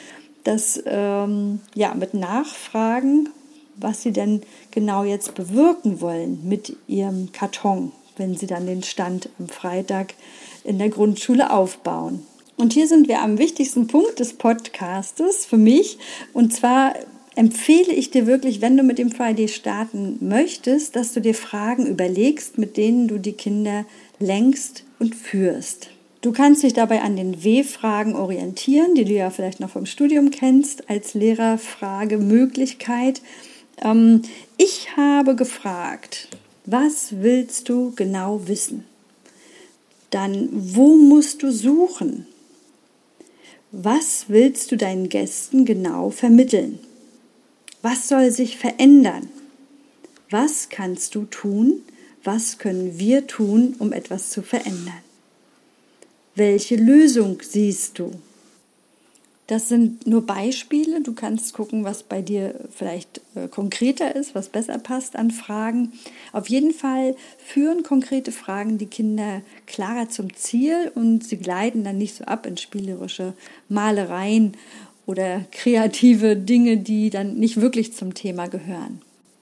dass 0.43 0.81
ähm, 0.85 1.59
ja 1.75 1.93
mit 1.93 2.13
Nachfragen, 2.13 3.29
was 3.75 4.01
sie 4.01 4.11
denn 4.11 4.41
genau 4.71 5.03
jetzt 5.03 5.35
bewirken 5.35 6.01
wollen 6.01 6.47
mit 6.47 6.75
ihrem 6.87 7.31
Karton, 7.31 7.91
wenn 8.17 8.35
sie 8.35 8.47
dann 8.47 8.65
den 8.65 8.83
Stand 8.83 9.29
am 9.39 9.47
Freitag 9.47 10.13
in 10.63 10.77
der 10.79 10.89
Grundschule 10.89 11.51
aufbauen. 11.51 12.25
Und 12.55 12.73
hier 12.73 12.87
sind 12.87 13.07
wir 13.07 13.21
am 13.21 13.39
wichtigsten 13.39 13.87
Punkt 13.87 14.19
des 14.19 14.33
Podcastes 14.33 15.45
für 15.45 15.57
mich. 15.57 15.97
Und 16.33 16.53
zwar 16.53 16.93
empfehle 17.35 17.93
ich 17.93 18.11
dir 18.11 18.27
wirklich, 18.27 18.61
wenn 18.61 18.77
du 18.77 18.83
mit 18.83 18.97
dem 18.97 19.11
Friday 19.11 19.47
starten 19.47 20.17
möchtest, 20.21 20.95
dass 20.95 21.13
du 21.13 21.21
dir 21.21 21.35
Fragen 21.35 21.87
überlegst, 21.87 22.57
mit 22.57 22.77
denen 22.77 23.07
du 23.07 23.17
die 23.17 23.33
Kinder 23.33 23.85
lenkst 24.19 24.83
und 24.99 25.15
führst. 25.15 25.89
Du 26.21 26.31
kannst 26.31 26.63
dich 26.63 26.73
dabei 26.73 27.01
an 27.01 27.17
den 27.17 27.43
W-Fragen 27.43 28.15
orientieren, 28.15 28.95
die 28.95 29.03
du 29.03 29.11
ja 29.11 29.29
vielleicht 29.29 29.59
noch 29.59 29.71
vom 29.71 29.85
Studium 29.85 30.31
kennst, 30.31 30.89
als 30.89 31.15
Lehrerfragemöglichkeit. 31.15 33.21
Ähm, 33.83 34.21
ich 34.57 34.95
habe 34.95 35.35
gefragt, 35.35 36.29
was 36.65 37.21
willst 37.21 37.67
du 37.67 37.91
genau 37.95 38.47
wissen? 38.47 38.85
Dann, 40.11 40.47
wo 40.51 40.95
musst 40.95 41.43
du 41.43 41.51
suchen? 41.51 42.25
Was 43.71 44.25
willst 44.29 44.71
du 44.71 44.77
deinen 44.77 45.09
Gästen 45.09 45.65
genau 45.65 46.09
vermitteln? 46.09 46.79
Was 47.83 48.07
soll 48.07 48.31
sich 48.31 48.57
verändern? 48.57 49.27
Was 50.29 50.69
kannst 50.69 51.15
du 51.15 51.25
tun? 51.25 51.81
Was 52.23 52.57
können 52.57 52.97
wir 52.97 53.27
tun, 53.27 53.75
um 53.77 53.91
etwas 53.91 54.29
zu 54.29 54.41
verändern? 54.41 55.03
Welche 56.33 56.77
Lösung 56.77 57.41
siehst 57.41 57.99
du? 57.99 58.13
Das 59.47 59.67
sind 59.67 60.07
nur 60.07 60.25
Beispiele. 60.25 61.01
Du 61.01 61.13
kannst 61.13 61.53
gucken, 61.53 61.83
was 61.83 62.03
bei 62.03 62.21
dir 62.21 62.55
vielleicht 62.71 63.19
äh, 63.35 63.49
konkreter 63.49 64.15
ist, 64.15 64.33
was 64.33 64.47
besser 64.47 64.79
passt 64.79 65.17
an 65.17 65.31
Fragen. 65.31 65.91
Auf 66.31 66.47
jeden 66.47 66.71
Fall 66.71 67.17
führen 67.37 67.83
konkrete 67.83 68.31
Fragen 68.31 68.77
die 68.77 68.85
Kinder 68.85 69.41
klarer 69.67 70.07
zum 70.07 70.33
Ziel 70.33 70.89
und 70.95 71.25
sie 71.25 71.37
gleiten 71.37 71.83
dann 71.83 71.97
nicht 71.97 72.15
so 72.15 72.23
ab 72.23 72.45
in 72.45 72.55
spielerische 72.55 73.33
Malereien 73.67 74.55
oder 75.05 75.45
kreative 75.51 76.35
Dinge, 76.35 76.77
die 76.77 77.09
dann 77.09 77.35
nicht 77.35 77.59
wirklich 77.59 77.93
zum 77.93 78.13
Thema 78.13 78.47
gehören. 78.47 79.01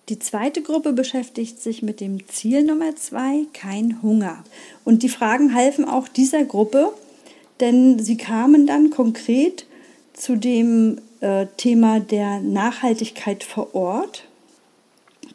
Die 0.09 0.19
zweite 0.19 0.61
Gruppe 0.61 0.93
beschäftigt 0.93 1.61
sich 1.61 1.81
mit 1.81 2.01
dem 2.01 2.27
Ziel 2.27 2.63
Nummer 2.63 2.95
zwei, 2.95 3.45
kein 3.53 4.01
Hunger. 4.01 4.43
Und 4.83 5.03
die 5.03 5.09
Fragen 5.09 5.53
halfen 5.55 5.85
auch 5.85 6.07
dieser 6.07 6.43
Gruppe, 6.43 6.91
denn 7.59 7.99
sie 7.99 8.17
kamen 8.17 8.65
dann 8.65 8.89
konkret 8.89 9.65
zu 10.13 10.35
dem 10.35 10.99
äh, 11.21 11.45
Thema 11.55 11.99
der 11.99 12.41
Nachhaltigkeit 12.41 13.43
vor 13.43 13.73
Ort. 13.75 14.25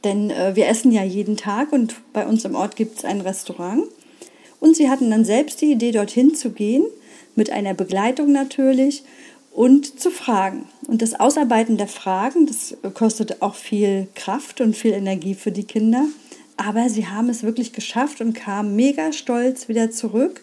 Denn 0.04 0.30
äh, 0.30 0.56
wir 0.56 0.66
essen 0.66 0.92
ja 0.92 1.04
jeden 1.04 1.36
Tag 1.36 1.72
und 1.72 1.94
bei 2.12 2.26
uns 2.26 2.44
im 2.44 2.54
Ort 2.54 2.76
gibt 2.76 2.98
es 2.98 3.04
ein 3.04 3.20
Restaurant. 3.20 3.84
Und 4.60 4.76
sie 4.76 4.90
hatten 4.90 5.10
dann 5.10 5.24
selbst 5.24 5.60
die 5.60 5.72
Idee, 5.72 5.92
dorthin 5.92 6.34
zu 6.34 6.50
gehen, 6.50 6.84
mit 7.34 7.50
einer 7.50 7.74
Begleitung 7.74 8.32
natürlich 8.32 9.04
und 9.56 9.98
zu 9.98 10.10
fragen. 10.10 10.68
Und 10.86 11.00
das 11.00 11.18
Ausarbeiten 11.18 11.78
der 11.78 11.88
Fragen, 11.88 12.46
das 12.46 12.76
kostet 12.92 13.40
auch 13.40 13.54
viel 13.54 14.06
Kraft 14.14 14.60
und 14.60 14.76
viel 14.76 14.92
Energie 14.92 15.34
für 15.34 15.50
die 15.50 15.64
Kinder. 15.64 16.04
Aber 16.58 16.90
sie 16.90 17.08
haben 17.08 17.30
es 17.30 17.42
wirklich 17.42 17.72
geschafft 17.72 18.20
und 18.20 18.34
kamen 18.34 18.76
mega 18.76 19.12
stolz 19.12 19.68
wieder 19.68 19.90
zurück 19.90 20.42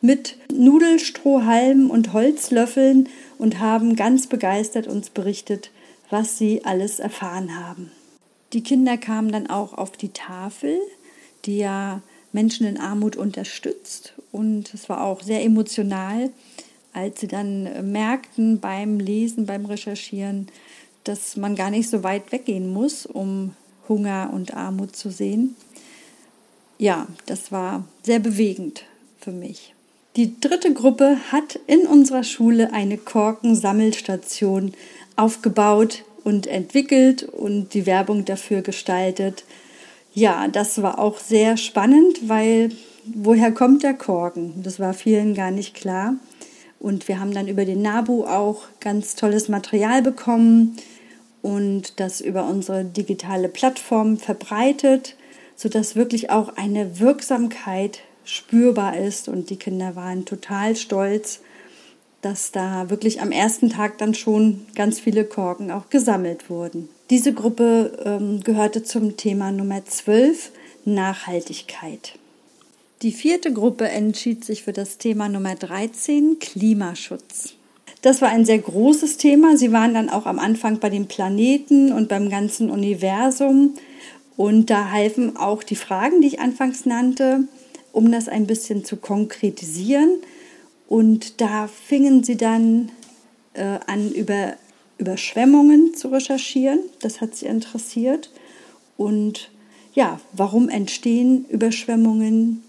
mit 0.00 0.36
Nudelstrohhalmen 0.52 1.90
und 1.90 2.12
Holzlöffeln 2.12 3.08
und 3.38 3.58
haben 3.58 3.96
ganz 3.96 4.28
begeistert 4.28 4.86
uns 4.86 5.10
berichtet, 5.10 5.70
was 6.10 6.38
sie 6.38 6.64
alles 6.64 7.00
erfahren 7.00 7.58
haben. 7.58 7.90
Die 8.52 8.62
Kinder 8.62 8.96
kamen 8.96 9.32
dann 9.32 9.48
auch 9.48 9.72
auf 9.72 9.96
die 9.96 10.10
Tafel, 10.10 10.78
die 11.44 11.58
ja 11.58 12.02
Menschen 12.32 12.66
in 12.66 12.78
Armut 12.78 13.16
unterstützt. 13.16 14.14
Und 14.30 14.74
es 14.74 14.88
war 14.88 15.02
auch 15.02 15.22
sehr 15.22 15.42
emotional, 15.42 16.30
als 16.94 17.20
sie 17.20 17.28
dann 17.28 17.90
merkten 17.92 18.60
beim 18.60 18.98
Lesen, 18.98 19.46
beim 19.46 19.66
Recherchieren, 19.66 20.48
dass 21.04 21.36
man 21.36 21.54
gar 21.54 21.70
nicht 21.70 21.90
so 21.90 22.02
weit 22.02 22.32
weggehen 22.32 22.72
muss, 22.72 23.04
um 23.04 23.54
Hunger 23.88 24.30
und 24.32 24.54
Armut 24.54 24.96
zu 24.96 25.10
sehen. 25.10 25.56
Ja, 26.78 27.06
das 27.26 27.52
war 27.52 27.84
sehr 28.02 28.18
bewegend 28.18 28.84
für 29.20 29.32
mich. 29.32 29.74
Die 30.16 30.40
dritte 30.40 30.72
Gruppe 30.72 31.18
hat 31.32 31.58
in 31.66 31.80
unserer 31.86 32.22
Schule 32.22 32.72
eine 32.72 32.96
Korkensammelstation 32.96 34.72
aufgebaut 35.16 36.04
und 36.22 36.46
entwickelt 36.46 37.24
und 37.24 37.74
die 37.74 37.86
Werbung 37.86 38.24
dafür 38.24 38.62
gestaltet. 38.62 39.44
Ja, 40.14 40.46
das 40.48 40.80
war 40.82 40.98
auch 40.98 41.18
sehr 41.18 41.56
spannend, 41.56 42.28
weil 42.28 42.70
woher 43.04 43.50
kommt 43.52 43.82
der 43.82 43.94
Korken? 43.94 44.62
Das 44.62 44.78
war 44.78 44.94
vielen 44.94 45.34
gar 45.34 45.50
nicht 45.50 45.74
klar. 45.74 46.14
Und 46.84 47.08
wir 47.08 47.18
haben 47.18 47.32
dann 47.32 47.48
über 47.48 47.64
den 47.64 47.80
NABU 47.80 48.24
auch 48.24 48.64
ganz 48.78 49.14
tolles 49.14 49.48
Material 49.48 50.02
bekommen 50.02 50.76
und 51.40 51.98
das 51.98 52.20
über 52.20 52.44
unsere 52.44 52.84
digitale 52.84 53.48
Plattform 53.48 54.18
verbreitet, 54.18 55.16
sodass 55.56 55.96
wirklich 55.96 56.28
auch 56.28 56.58
eine 56.58 57.00
Wirksamkeit 57.00 58.00
spürbar 58.26 58.98
ist. 58.98 59.28
Und 59.28 59.48
die 59.48 59.56
Kinder 59.56 59.96
waren 59.96 60.26
total 60.26 60.76
stolz, 60.76 61.40
dass 62.20 62.52
da 62.52 62.90
wirklich 62.90 63.22
am 63.22 63.32
ersten 63.32 63.70
Tag 63.70 63.96
dann 63.96 64.12
schon 64.12 64.66
ganz 64.74 65.00
viele 65.00 65.24
Korken 65.24 65.70
auch 65.70 65.88
gesammelt 65.88 66.50
wurden. 66.50 66.90
Diese 67.08 67.32
Gruppe 67.32 67.98
ähm, 68.04 68.42
gehörte 68.42 68.82
zum 68.82 69.16
Thema 69.16 69.52
Nummer 69.52 69.86
12, 69.86 70.50
Nachhaltigkeit. 70.84 72.18
Die 73.02 73.12
vierte 73.12 73.52
Gruppe 73.52 73.88
entschied 73.88 74.44
sich 74.44 74.62
für 74.62 74.72
das 74.72 74.98
Thema 74.98 75.28
Nummer 75.28 75.54
13, 75.54 76.38
Klimaschutz. 76.38 77.54
Das 78.02 78.20
war 78.20 78.28
ein 78.28 78.44
sehr 78.44 78.58
großes 78.58 79.16
Thema. 79.16 79.56
Sie 79.56 79.72
waren 79.72 79.94
dann 79.94 80.10
auch 80.10 80.26
am 80.26 80.38
Anfang 80.38 80.78
bei 80.78 80.90
den 80.90 81.06
Planeten 81.06 81.92
und 81.92 82.08
beim 82.08 82.28
ganzen 82.28 82.70
Universum. 82.70 83.74
Und 84.36 84.68
da 84.68 84.90
halfen 84.90 85.36
auch 85.36 85.62
die 85.62 85.76
Fragen, 85.76 86.20
die 86.20 86.28
ich 86.28 86.40
anfangs 86.40 86.86
nannte, 86.86 87.44
um 87.92 88.10
das 88.10 88.28
ein 88.28 88.46
bisschen 88.46 88.84
zu 88.84 88.96
konkretisieren. 88.96 90.18
Und 90.88 91.40
da 91.40 91.66
fingen 91.66 92.24
sie 92.24 92.36
dann 92.36 92.90
äh, 93.54 93.78
an, 93.86 94.10
über 94.12 94.54
Überschwemmungen 94.98 95.94
zu 95.94 96.08
recherchieren. 96.08 96.80
Das 97.00 97.20
hat 97.20 97.34
sie 97.34 97.46
interessiert. 97.46 98.30
Und 98.96 99.50
ja, 99.94 100.20
warum 100.32 100.68
entstehen 100.68 101.46
Überschwemmungen? 101.48 102.63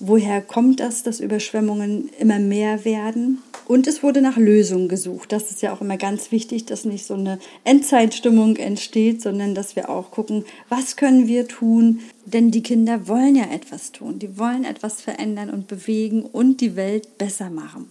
Woher 0.00 0.42
kommt 0.42 0.80
das, 0.80 1.02
dass 1.02 1.20
Überschwemmungen 1.20 2.10
immer 2.18 2.38
mehr 2.38 2.84
werden? 2.84 3.42
Und 3.66 3.86
es 3.86 4.02
wurde 4.02 4.20
nach 4.20 4.36
Lösungen 4.36 4.88
gesucht. 4.88 5.32
Das 5.32 5.50
ist 5.50 5.62
ja 5.62 5.72
auch 5.72 5.80
immer 5.80 5.96
ganz 5.96 6.30
wichtig, 6.32 6.66
dass 6.66 6.84
nicht 6.84 7.06
so 7.06 7.14
eine 7.14 7.38
Endzeitstimmung 7.64 8.56
entsteht, 8.56 9.22
sondern 9.22 9.54
dass 9.54 9.76
wir 9.76 9.88
auch 9.88 10.10
gucken, 10.10 10.44
was 10.68 10.96
können 10.96 11.28
wir 11.28 11.48
tun? 11.48 12.00
Denn 12.26 12.50
die 12.50 12.62
Kinder 12.62 13.08
wollen 13.08 13.36
ja 13.36 13.44
etwas 13.50 13.92
tun. 13.92 14.18
Die 14.18 14.38
wollen 14.38 14.64
etwas 14.64 15.00
verändern 15.00 15.48
und 15.48 15.68
bewegen 15.68 16.22
und 16.22 16.60
die 16.60 16.76
Welt 16.76 17.16
besser 17.16 17.48
machen. 17.48 17.90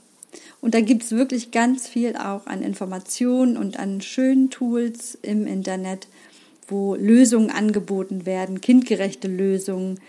Und 0.62 0.76
da 0.76 0.82
gibt 0.82 1.04
es 1.04 1.12
wirklich 1.12 1.52
ganz 1.52 1.88
viel 1.88 2.16
auch 2.16 2.46
an 2.46 2.62
Informationen 2.62 3.58
und 3.58 3.80
an 3.80 4.02
schönen 4.02 4.50
Tools 4.50 5.18
im 5.22 5.48
Internet, 5.48 6.08
wo 6.68 6.96
Lösungen 6.96 7.50
angeboten 7.50 8.26
werden, 8.26 8.62
kindgerechte 8.62 9.28
Lösungen, 9.28 10.00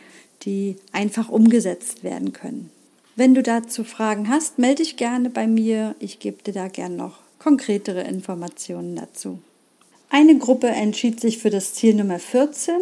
die 0.44 0.76
einfach 0.92 1.28
umgesetzt 1.28 2.04
werden 2.04 2.32
können. 2.32 2.70
Wenn 3.16 3.34
du 3.34 3.42
dazu 3.42 3.84
Fragen 3.84 4.28
hast, 4.28 4.58
melde 4.58 4.82
dich 4.82 4.96
gerne 4.96 5.30
bei 5.30 5.46
mir. 5.46 5.94
Ich 6.00 6.18
gebe 6.18 6.42
dir 6.42 6.52
da 6.52 6.68
gerne 6.68 6.96
noch 6.96 7.18
konkretere 7.38 8.02
Informationen 8.02 8.96
dazu. 8.96 9.38
Eine 10.10 10.38
Gruppe 10.38 10.68
entschied 10.68 11.20
sich 11.20 11.38
für 11.38 11.50
das 11.50 11.74
Ziel 11.74 11.94
Nummer 11.94 12.18
14, 12.18 12.74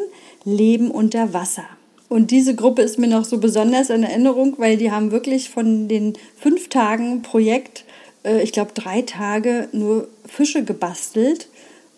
Leben 0.45 0.91
unter 0.91 1.33
Wasser. 1.33 1.65
Und 2.09 2.31
diese 2.31 2.55
Gruppe 2.55 2.83
ist 2.83 2.99
mir 2.99 3.07
noch 3.07 3.25
so 3.25 3.39
besonders 3.39 3.89
in 3.89 4.03
Erinnerung, 4.03 4.55
weil 4.59 4.77
die 4.77 4.91
haben 4.91 5.13
wirklich 5.13 5.49
von 5.49 5.89
den 5.89 6.13
fünf 6.37 6.69
Tagen 6.69 7.23
Projekt, 7.23 7.85
äh, 8.23 8.43
ich 8.43 8.53
glaube 8.53 8.73
drei 8.75 9.01
Tage, 9.03 9.69
nur 9.73 10.09
Fische 10.27 10.63
gebastelt 10.63 11.49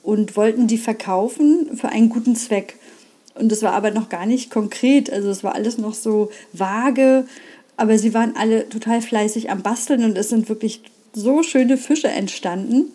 und 0.04 0.36
wollten 0.36 0.68
die 0.68 0.78
verkaufen 0.78 1.76
für 1.76 1.88
einen 1.88 2.10
guten 2.10 2.36
Zweck. 2.36 2.76
Und 3.34 3.50
das 3.50 3.62
war 3.62 3.72
aber 3.72 3.90
noch 3.90 4.08
gar 4.08 4.26
nicht 4.26 4.50
konkret. 4.50 5.12
Also 5.12 5.28
es 5.30 5.42
war 5.42 5.54
alles 5.54 5.78
noch 5.78 5.94
so 5.94 6.30
vage. 6.52 7.26
Aber 7.76 7.98
sie 7.98 8.14
waren 8.14 8.36
alle 8.36 8.68
total 8.68 9.02
fleißig 9.02 9.50
am 9.50 9.62
Basteln 9.62 10.04
und 10.04 10.16
es 10.16 10.28
sind 10.28 10.48
wirklich 10.48 10.82
so 11.12 11.42
schöne 11.42 11.76
Fische 11.76 12.08
entstanden. 12.08 12.92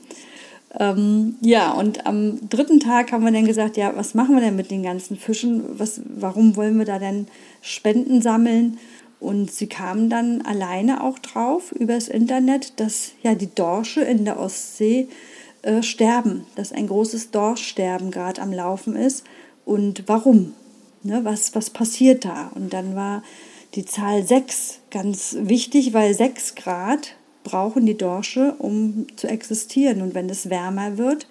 Ähm, 0.79 1.35
ja, 1.41 1.71
und 1.71 2.05
am 2.05 2.47
dritten 2.49 2.79
Tag 2.79 3.11
haben 3.11 3.25
wir 3.25 3.31
dann 3.31 3.45
gesagt, 3.45 3.75
ja, 3.75 3.91
was 3.95 4.13
machen 4.13 4.35
wir 4.35 4.41
denn 4.41 4.55
mit 4.55 4.71
den 4.71 4.83
ganzen 4.83 5.17
Fischen? 5.17 5.63
Was, 5.77 6.01
warum 6.05 6.55
wollen 6.55 6.77
wir 6.77 6.85
da 6.85 6.99
denn 6.99 7.27
Spenden 7.61 8.21
sammeln? 8.21 8.77
Und 9.19 9.51
sie 9.51 9.67
kamen 9.67 10.09
dann 10.09 10.43
alleine 10.43 11.03
auch 11.03 11.19
drauf 11.19 11.73
übers 11.73 12.07
Internet, 12.07 12.79
dass 12.79 13.11
ja 13.21 13.35
die 13.35 13.53
Dorsche 13.53 14.01
in 14.01 14.23
der 14.23 14.39
Ostsee 14.39 15.09
äh, 15.61 15.83
sterben, 15.83 16.45
dass 16.55 16.71
ein 16.71 16.87
großes 16.87 17.31
Dorschsterben 17.31 18.11
gerade 18.11 18.41
am 18.41 18.53
Laufen 18.53 18.95
ist 18.95 19.25
und 19.69 20.03
warum. 20.07 20.55
Ne, 21.03 21.23
was, 21.23 21.55
was 21.55 21.69
passiert 21.69 22.25
da? 22.25 22.51
Und 22.55 22.73
dann 22.73 22.95
war 22.95 23.23
die 23.75 23.85
Zahl 23.85 24.25
6 24.25 24.79
ganz 24.89 25.37
wichtig, 25.39 25.93
weil 25.93 26.13
6 26.13 26.55
Grad 26.55 27.15
brauchen 27.43 27.85
die 27.85 27.95
Dorsche, 27.95 28.55
um 28.57 29.05
zu 29.15 29.27
existieren. 29.27 30.01
Und 30.01 30.15
wenn 30.15 30.29
es 30.29 30.49
wärmer 30.49 30.97
wird, 30.97 31.27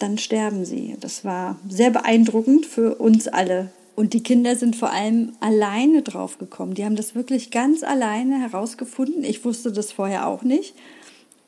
dann 0.00 0.18
sterben 0.18 0.64
sie. 0.64 0.96
Das 1.00 1.24
war 1.24 1.58
sehr 1.68 1.90
beeindruckend 1.90 2.66
für 2.66 2.96
uns 2.96 3.28
alle. 3.28 3.70
Und 3.94 4.12
die 4.12 4.22
Kinder 4.22 4.56
sind 4.56 4.76
vor 4.76 4.90
allem 4.90 5.32
alleine 5.40 6.02
drauf 6.02 6.36
gekommen. 6.38 6.74
Die 6.74 6.84
haben 6.84 6.96
das 6.96 7.14
wirklich 7.14 7.50
ganz 7.50 7.84
alleine 7.84 8.40
herausgefunden. 8.40 9.24
Ich 9.24 9.44
wusste 9.44 9.70
das 9.72 9.92
vorher 9.92 10.26
auch 10.26 10.42
nicht. 10.42 10.74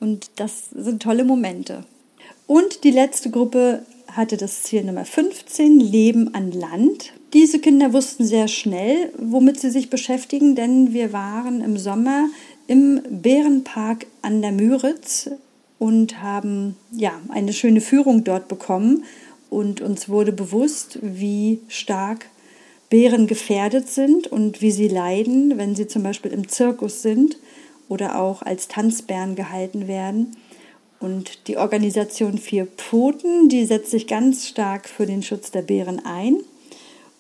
Und 0.01 0.31
das 0.37 0.71
sind 0.71 1.03
tolle 1.03 1.25
Momente. 1.25 1.85
Und 2.47 2.85
die 2.85 2.93
letzte 2.93 3.31
Gruppe 3.31 3.83
hatte 4.19 4.37
das 4.37 4.65
Ziel 4.65 4.83
Nummer 4.83 5.05
15, 5.05 5.79
Leben 5.79 6.35
an 6.35 6.51
Land. 6.51 7.13
Diese 7.35 7.61
Kinder 7.61 7.93
wussten 7.93 8.25
sehr 8.25 8.49
schnell, 8.49 9.13
womit 9.17 9.61
sie 9.61 9.71
sich 9.71 9.91
beschäftigen, 9.91 10.57
denn 10.57 10.93
wir 10.93 11.13
waren 11.13 11.61
im 11.61 11.79
Sommer 11.79 12.25
im 12.67 13.01
Bärenpark 13.09 14.07
an 14.21 14.43
der 14.43 14.51
Müritz 14.51 15.31
und 15.79 16.21
haben 16.21 16.75
ja 16.91 17.13
eine 17.29 17.53
schöne 17.53 17.81
Führung 17.81 18.25
dort 18.25 18.49
bekommen 18.49 19.05
und 19.51 19.81
uns 19.81 20.09
wurde 20.09 20.33
bewusst, 20.33 20.99
wie 21.01 21.61
stark 21.69 22.27
Bären 22.91 23.29
gefährdet 23.29 23.89
sind 23.89 24.27
und 24.27 24.61
wie 24.61 24.73
sie 24.73 24.89
leiden, 24.89 25.59
wenn 25.59 25.77
sie 25.77 25.87
zum 25.87 26.03
Beispiel 26.03 26.33
im 26.33 26.49
Zirkus 26.49 27.03
sind 27.03 27.37
oder 27.89 28.19
auch 28.19 28.43
als 28.43 28.67
Tanzbären 28.67 29.37
gehalten 29.37 29.87
werden. 29.87 30.37
Und 31.01 31.47
die 31.49 31.57
Organisation 31.57 32.39
Vier 32.39 32.67
Pfoten, 32.67 33.49
die 33.49 33.65
setzt 33.65 33.91
sich 33.91 34.07
ganz 34.07 34.49
stark 34.49 34.89
für 34.89 35.07
den 35.07 35.23
Schutz 35.23 35.51
der 35.51 35.63
Bären 35.63 36.05
ein. 36.05 36.39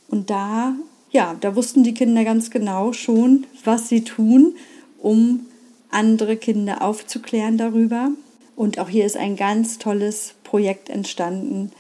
Und 0.08 0.30
da, 0.30 0.74
ja, 1.10 1.36
da 1.40 1.54
wussten 1.54 1.84
die 1.84 1.94
Kinder 1.94 2.24
ganz 2.24 2.50
genau 2.50 2.92
schon, 2.92 3.46
was 3.64 3.88
sie 3.88 4.02
tun, 4.02 4.56
um 4.98 5.46
andere 5.90 6.36
Kinder 6.36 6.82
aufzuklären 6.82 7.56
darüber. 7.56 8.10
Und 8.56 8.78
auch 8.78 8.88
hier 8.88 9.06
ist 9.06 9.16
ein 9.16 9.36
ganz 9.36 9.78
tolles 9.78 10.34
Projekt 10.42 10.90
entstanden 10.90 11.70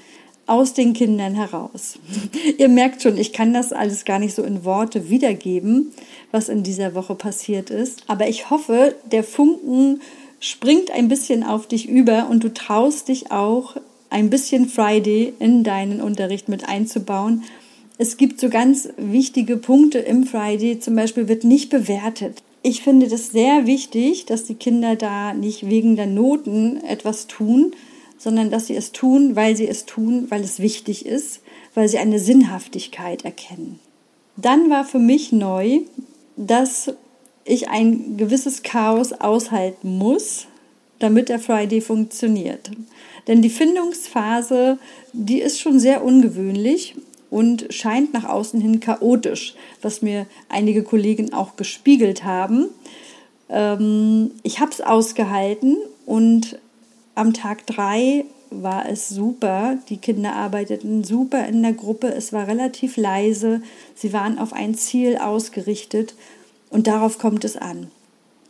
aus 0.46 0.72
den 0.72 0.94
Kindern 0.94 1.34
heraus. 1.34 1.98
Ihr 2.58 2.68
merkt 2.68 3.02
schon, 3.02 3.18
ich 3.18 3.32
kann 3.32 3.52
das 3.52 3.72
alles 3.72 4.04
gar 4.04 4.18
nicht 4.18 4.34
so 4.34 4.42
in 4.42 4.64
Worte 4.64 5.10
wiedergeben, 5.10 5.92
was 6.30 6.48
in 6.48 6.62
dieser 6.62 6.94
Woche 6.94 7.14
passiert 7.14 7.70
ist. 7.70 8.04
Aber 8.06 8.28
ich 8.28 8.50
hoffe, 8.50 8.94
der 9.10 9.24
Funken 9.24 10.00
springt 10.40 10.90
ein 10.90 11.08
bisschen 11.08 11.42
auf 11.42 11.66
dich 11.66 11.88
über 11.88 12.28
und 12.28 12.44
du 12.44 12.52
traust 12.52 13.08
dich 13.08 13.30
auch 13.30 13.76
ein 14.10 14.30
bisschen 14.30 14.68
Friday 14.68 15.34
in 15.38 15.64
deinen 15.64 16.00
Unterricht 16.00 16.48
mit 16.48 16.68
einzubauen. 16.68 17.42
Es 17.98 18.16
gibt 18.16 18.40
so 18.40 18.48
ganz 18.48 18.88
wichtige 18.96 19.56
Punkte 19.56 19.98
im 19.98 20.24
Friday, 20.24 20.78
zum 20.78 20.94
Beispiel 20.94 21.28
wird 21.28 21.44
nicht 21.44 21.68
bewertet. 21.68 22.42
Ich 22.62 22.82
finde 22.82 23.08
das 23.08 23.30
sehr 23.30 23.66
wichtig, 23.66 24.26
dass 24.26 24.44
die 24.44 24.54
Kinder 24.54 24.96
da 24.96 25.34
nicht 25.34 25.68
wegen 25.68 25.96
der 25.96 26.06
Noten 26.06 26.82
etwas 26.84 27.26
tun, 27.26 27.72
sondern 28.18 28.50
dass 28.50 28.66
sie 28.66 28.76
es 28.76 28.92
tun, 28.92 29.36
weil 29.36 29.56
sie 29.56 29.68
es 29.68 29.86
tun, 29.86 30.26
weil 30.28 30.42
es 30.42 30.58
wichtig 30.58 31.06
ist, 31.06 31.40
weil 31.74 31.88
sie 31.88 31.98
eine 31.98 32.18
Sinnhaftigkeit 32.18 33.24
erkennen. 33.24 33.78
Dann 34.36 34.70
war 34.70 34.84
für 34.84 34.98
mich 34.98 35.32
neu, 35.32 35.80
dass 36.36 36.92
ich 37.48 37.68
ein 37.68 38.16
gewisses 38.16 38.62
Chaos 38.62 39.12
aushalten 39.12 39.98
muss, 39.98 40.46
damit 40.98 41.28
der 41.28 41.38
Friday 41.38 41.80
funktioniert. 41.80 42.70
Denn 43.26 43.42
die 43.42 43.50
Findungsphase, 43.50 44.78
die 45.12 45.40
ist 45.40 45.60
schon 45.60 45.78
sehr 45.78 46.04
ungewöhnlich 46.04 46.96
und 47.30 47.66
scheint 47.70 48.14
nach 48.14 48.24
außen 48.24 48.60
hin 48.60 48.80
chaotisch, 48.80 49.54
was 49.82 50.02
mir 50.02 50.26
einige 50.48 50.82
Kollegen 50.82 51.32
auch 51.32 51.56
gespiegelt 51.56 52.24
haben. 52.24 52.68
Ähm, 53.48 54.30
ich 54.42 54.60
habe 54.60 54.70
es 54.70 54.80
ausgehalten 54.80 55.76
und 56.06 56.58
am 57.14 57.34
Tag 57.34 57.66
drei 57.66 58.24
war 58.50 58.88
es 58.88 59.08
super. 59.08 59.76
Die 59.88 59.98
Kinder 59.98 60.32
arbeiteten 60.32 61.04
super 61.04 61.46
in 61.46 61.62
der 61.62 61.74
Gruppe. 61.74 62.08
Es 62.08 62.32
war 62.32 62.46
relativ 62.46 62.96
leise. 62.96 63.62
Sie 63.94 64.12
waren 64.12 64.38
auf 64.38 64.52
ein 64.52 64.74
Ziel 64.74 65.18
ausgerichtet 65.18 66.14
und 66.70 66.86
darauf 66.86 67.18
kommt 67.18 67.44
es 67.44 67.56
an. 67.56 67.90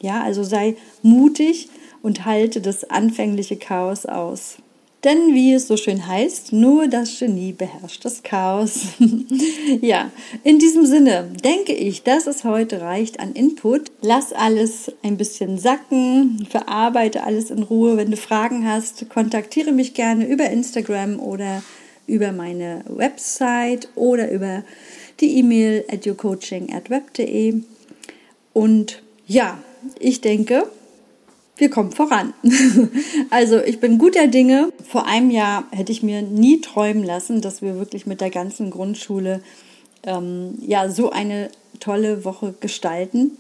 Ja, 0.01 0.23
also 0.23 0.45
sei 0.45 0.77
mutig 1.03 1.69
und 2.03 2.25
halte 2.25 2.61
das 2.61 2.89
anfängliche 2.89 3.57
Chaos 3.57 4.07
aus. 4.07 4.59
Denn 5.05 5.33
wie 5.33 5.53
es 5.53 5.69
so 5.69 5.77
schön 5.77 6.09
heißt, 6.09 6.53
nur 6.53 6.89
das 6.89 7.21
Genie 7.21 7.53
beherrscht 7.53 8.05
das 8.05 8.25
Chaos. 8.25 8.81
ja, 9.81 10.11
in 10.43 10.59
diesem 10.59 10.87
Sinne 10.87 11.31
denke 11.45 11.73
ich, 11.73 12.03
dass 12.03 12.27
es 12.27 12.43
heute 12.43 12.81
reicht 12.81 13.21
an 13.21 13.33
Input. 13.35 13.93
Lass 14.01 14.33
alles 14.33 14.93
ein 15.05 15.17
bisschen 15.17 15.57
sacken, 15.57 16.49
verarbeite 16.51 17.23
alles 17.23 17.53
in 17.53 17.63
Ruhe. 17.63 17.97
Wenn 17.97 18.11
du 18.11 18.17
Fragen 18.17 18.67
hast, 18.69 19.09
kontaktiere 19.09 19.71
mich 19.71 19.95
gerne 19.95 20.27
über 20.27 20.51
Instagram 20.51 21.21
oder 21.21 21.63
über 22.09 22.33
meine 22.33 22.83
Website 22.89 23.89
oder 23.95 24.33
über 24.33 24.65
die 25.21 25.39
E-Mail 25.39 25.85
at 25.89 26.07
web.de. 26.07 27.63
Und 28.59 29.03
ja, 29.29 29.57
ich 30.01 30.21
denke, 30.21 30.67
wir 31.59 31.71
kommen 31.71 31.93
voran. 31.93 32.35
also 33.31 33.59
ich 33.63 33.79
bin 33.79 33.99
guter 33.99 34.27
Dinge. 34.27 34.73
Vor 34.83 35.07
einem 35.07 35.31
Jahr 35.31 35.63
hätte 35.71 35.93
ich 35.93 36.03
mir 36.03 36.23
nie 36.23 36.61
träumen 36.61 37.05
lassen, 37.05 37.41
dass 37.41 37.63
wir 37.63 37.77
wirklich 37.77 38.05
mit 38.05 38.21
der 38.21 38.31
ganzen 38.31 38.73
Grundschule 38.73 39.43
ähm, 40.03 40.59
ja 40.61 40.91
so 40.91 41.11
eine 41.11 41.51
tolle 41.79 42.25
Woche 42.25 42.53
gestalten. 42.59 43.39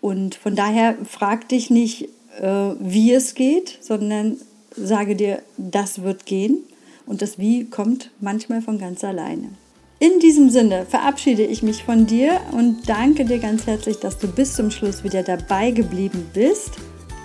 Und 0.00 0.36
von 0.36 0.56
daher 0.56 0.96
frag 1.06 1.50
dich 1.50 1.68
nicht, 1.68 2.08
äh, 2.40 2.70
wie 2.80 3.12
es 3.12 3.34
geht, 3.34 3.76
sondern 3.82 4.38
sage 4.74 5.16
dir, 5.16 5.42
das 5.58 6.00
wird 6.00 6.24
gehen. 6.24 6.60
Und 7.04 7.20
das 7.20 7.38
Wie 7.38 7.66
kommt 7.66 8.10
manchmal 8.20 8.62
von 8.62 8.78
ganz 8.78 9.04
alleine. 9.04 9.50
In 9.98 10.20
diesem 10.20 10.50
Sinne 10.50 10.84
verabschiede 10.84 11.42
ich 11.42 11.62
mich 11.62 11.82
von 11.82 12.04
dir 12.04 12.38
und 12.52 12.86
danke 12.86 13.24
dir 13.24 13.38
ganz 13.38 13.66
herzlich, 13.66 13.98
dass 13.98 14.18
du 14.18 14.28
bis 14.28 14.54
zum 14.54 14.70
Schluss 14.70 15.04
wieder 15.04 15.22
dabei 15.22 15.70
geblieben 15.70 16.30
bist. 16.34 16.72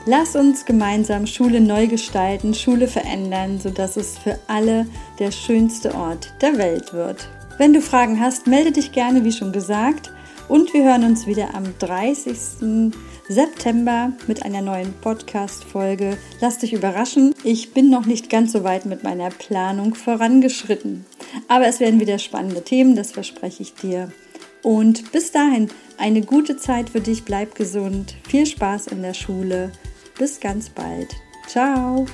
Lass 0.05 0.37
uns 0.37 0.63
gemeinsam 0.65 1.27
Schule 1.27 1.59
neu 1.59 1.87
gestalten, 1.87 2.53
Schule 2.53 2.87
verändern, 2.87 3.59
sodass 3.59 3.97
es 3.97 4.17
für 4.17 4.39
alle 4.47 4.87
der 5.19 5.31
schönste 5.31 5.93
Ort 5.93 6.33
der 6.41 6.57
Welt 6.57 6.93
wird. 6.93 7.27
Wenn 7.57 7.73
du 7.73 7.81
Fragen 7.81 8.21
hast, 8.21 8.47
melde 8.47 8.71
dich 8.71 8.93
gerne, 8.93 9.25
wie 9.25 9.33
schon 9.33 9.51
gesagt. 9.51 10.09
Und 10.47 10.73
wir 10.73 10.85
hören 10.85 11.03
uns 11.03 11.27
wieder 11.27 11.53
am 11.53 11.65
30. 11.77 12.93
September 13.27 14.13
mit 14.27 14.43
einer 14.43 14.61
neuen 14.61 14.93
Podcast-Folge. 15.01 16.17
Lass 16.39 16.59
dich 16.59 16.71
überraschen. 16.71 17.35
Ich 17.43 17.73
bin 17.73 17.89
noch 17.89 18.05
nicht 18.05 18.29
ganz 18.29 18.53
so 18.53 18.63
weit 18.63 18.85
mit 18.85 19.03
meiner 19.03 19.29
Planung 19.29 19.93
vorangeschritten. 19.93 21.05
Aber 21.47 21.67
es 21.67 21.79
werden 21.79 21.99
wieder 21.99 22.19
spannende 22.19 22.63
Themen, 22.63 22.95
das 22.95 23.11
verspreche 23.11 23.63
ich 23.63 23.73
dir. 23.75 24.11
Und 24.63 25.11
bis 25.11 25.31
dahin, 25.31 25.69
eine 25.97 26.21
gute 26.21 26.57
Zeit 26.57 26.89
für 26.89 27.01
dich. 27.01 27.23
Bleib 27.25 27.55
gesund. 27.55 28.15
Viel 28.27 28.45
Spaß 28.45 28.87
in 28.87 29.01
der 29.01 29.13
Schule. 29.13 29.71
Bis 30.17 30.39
ganz 30.39 30.69
bald. 30.69 31.09
Ciao. 31.47 32.05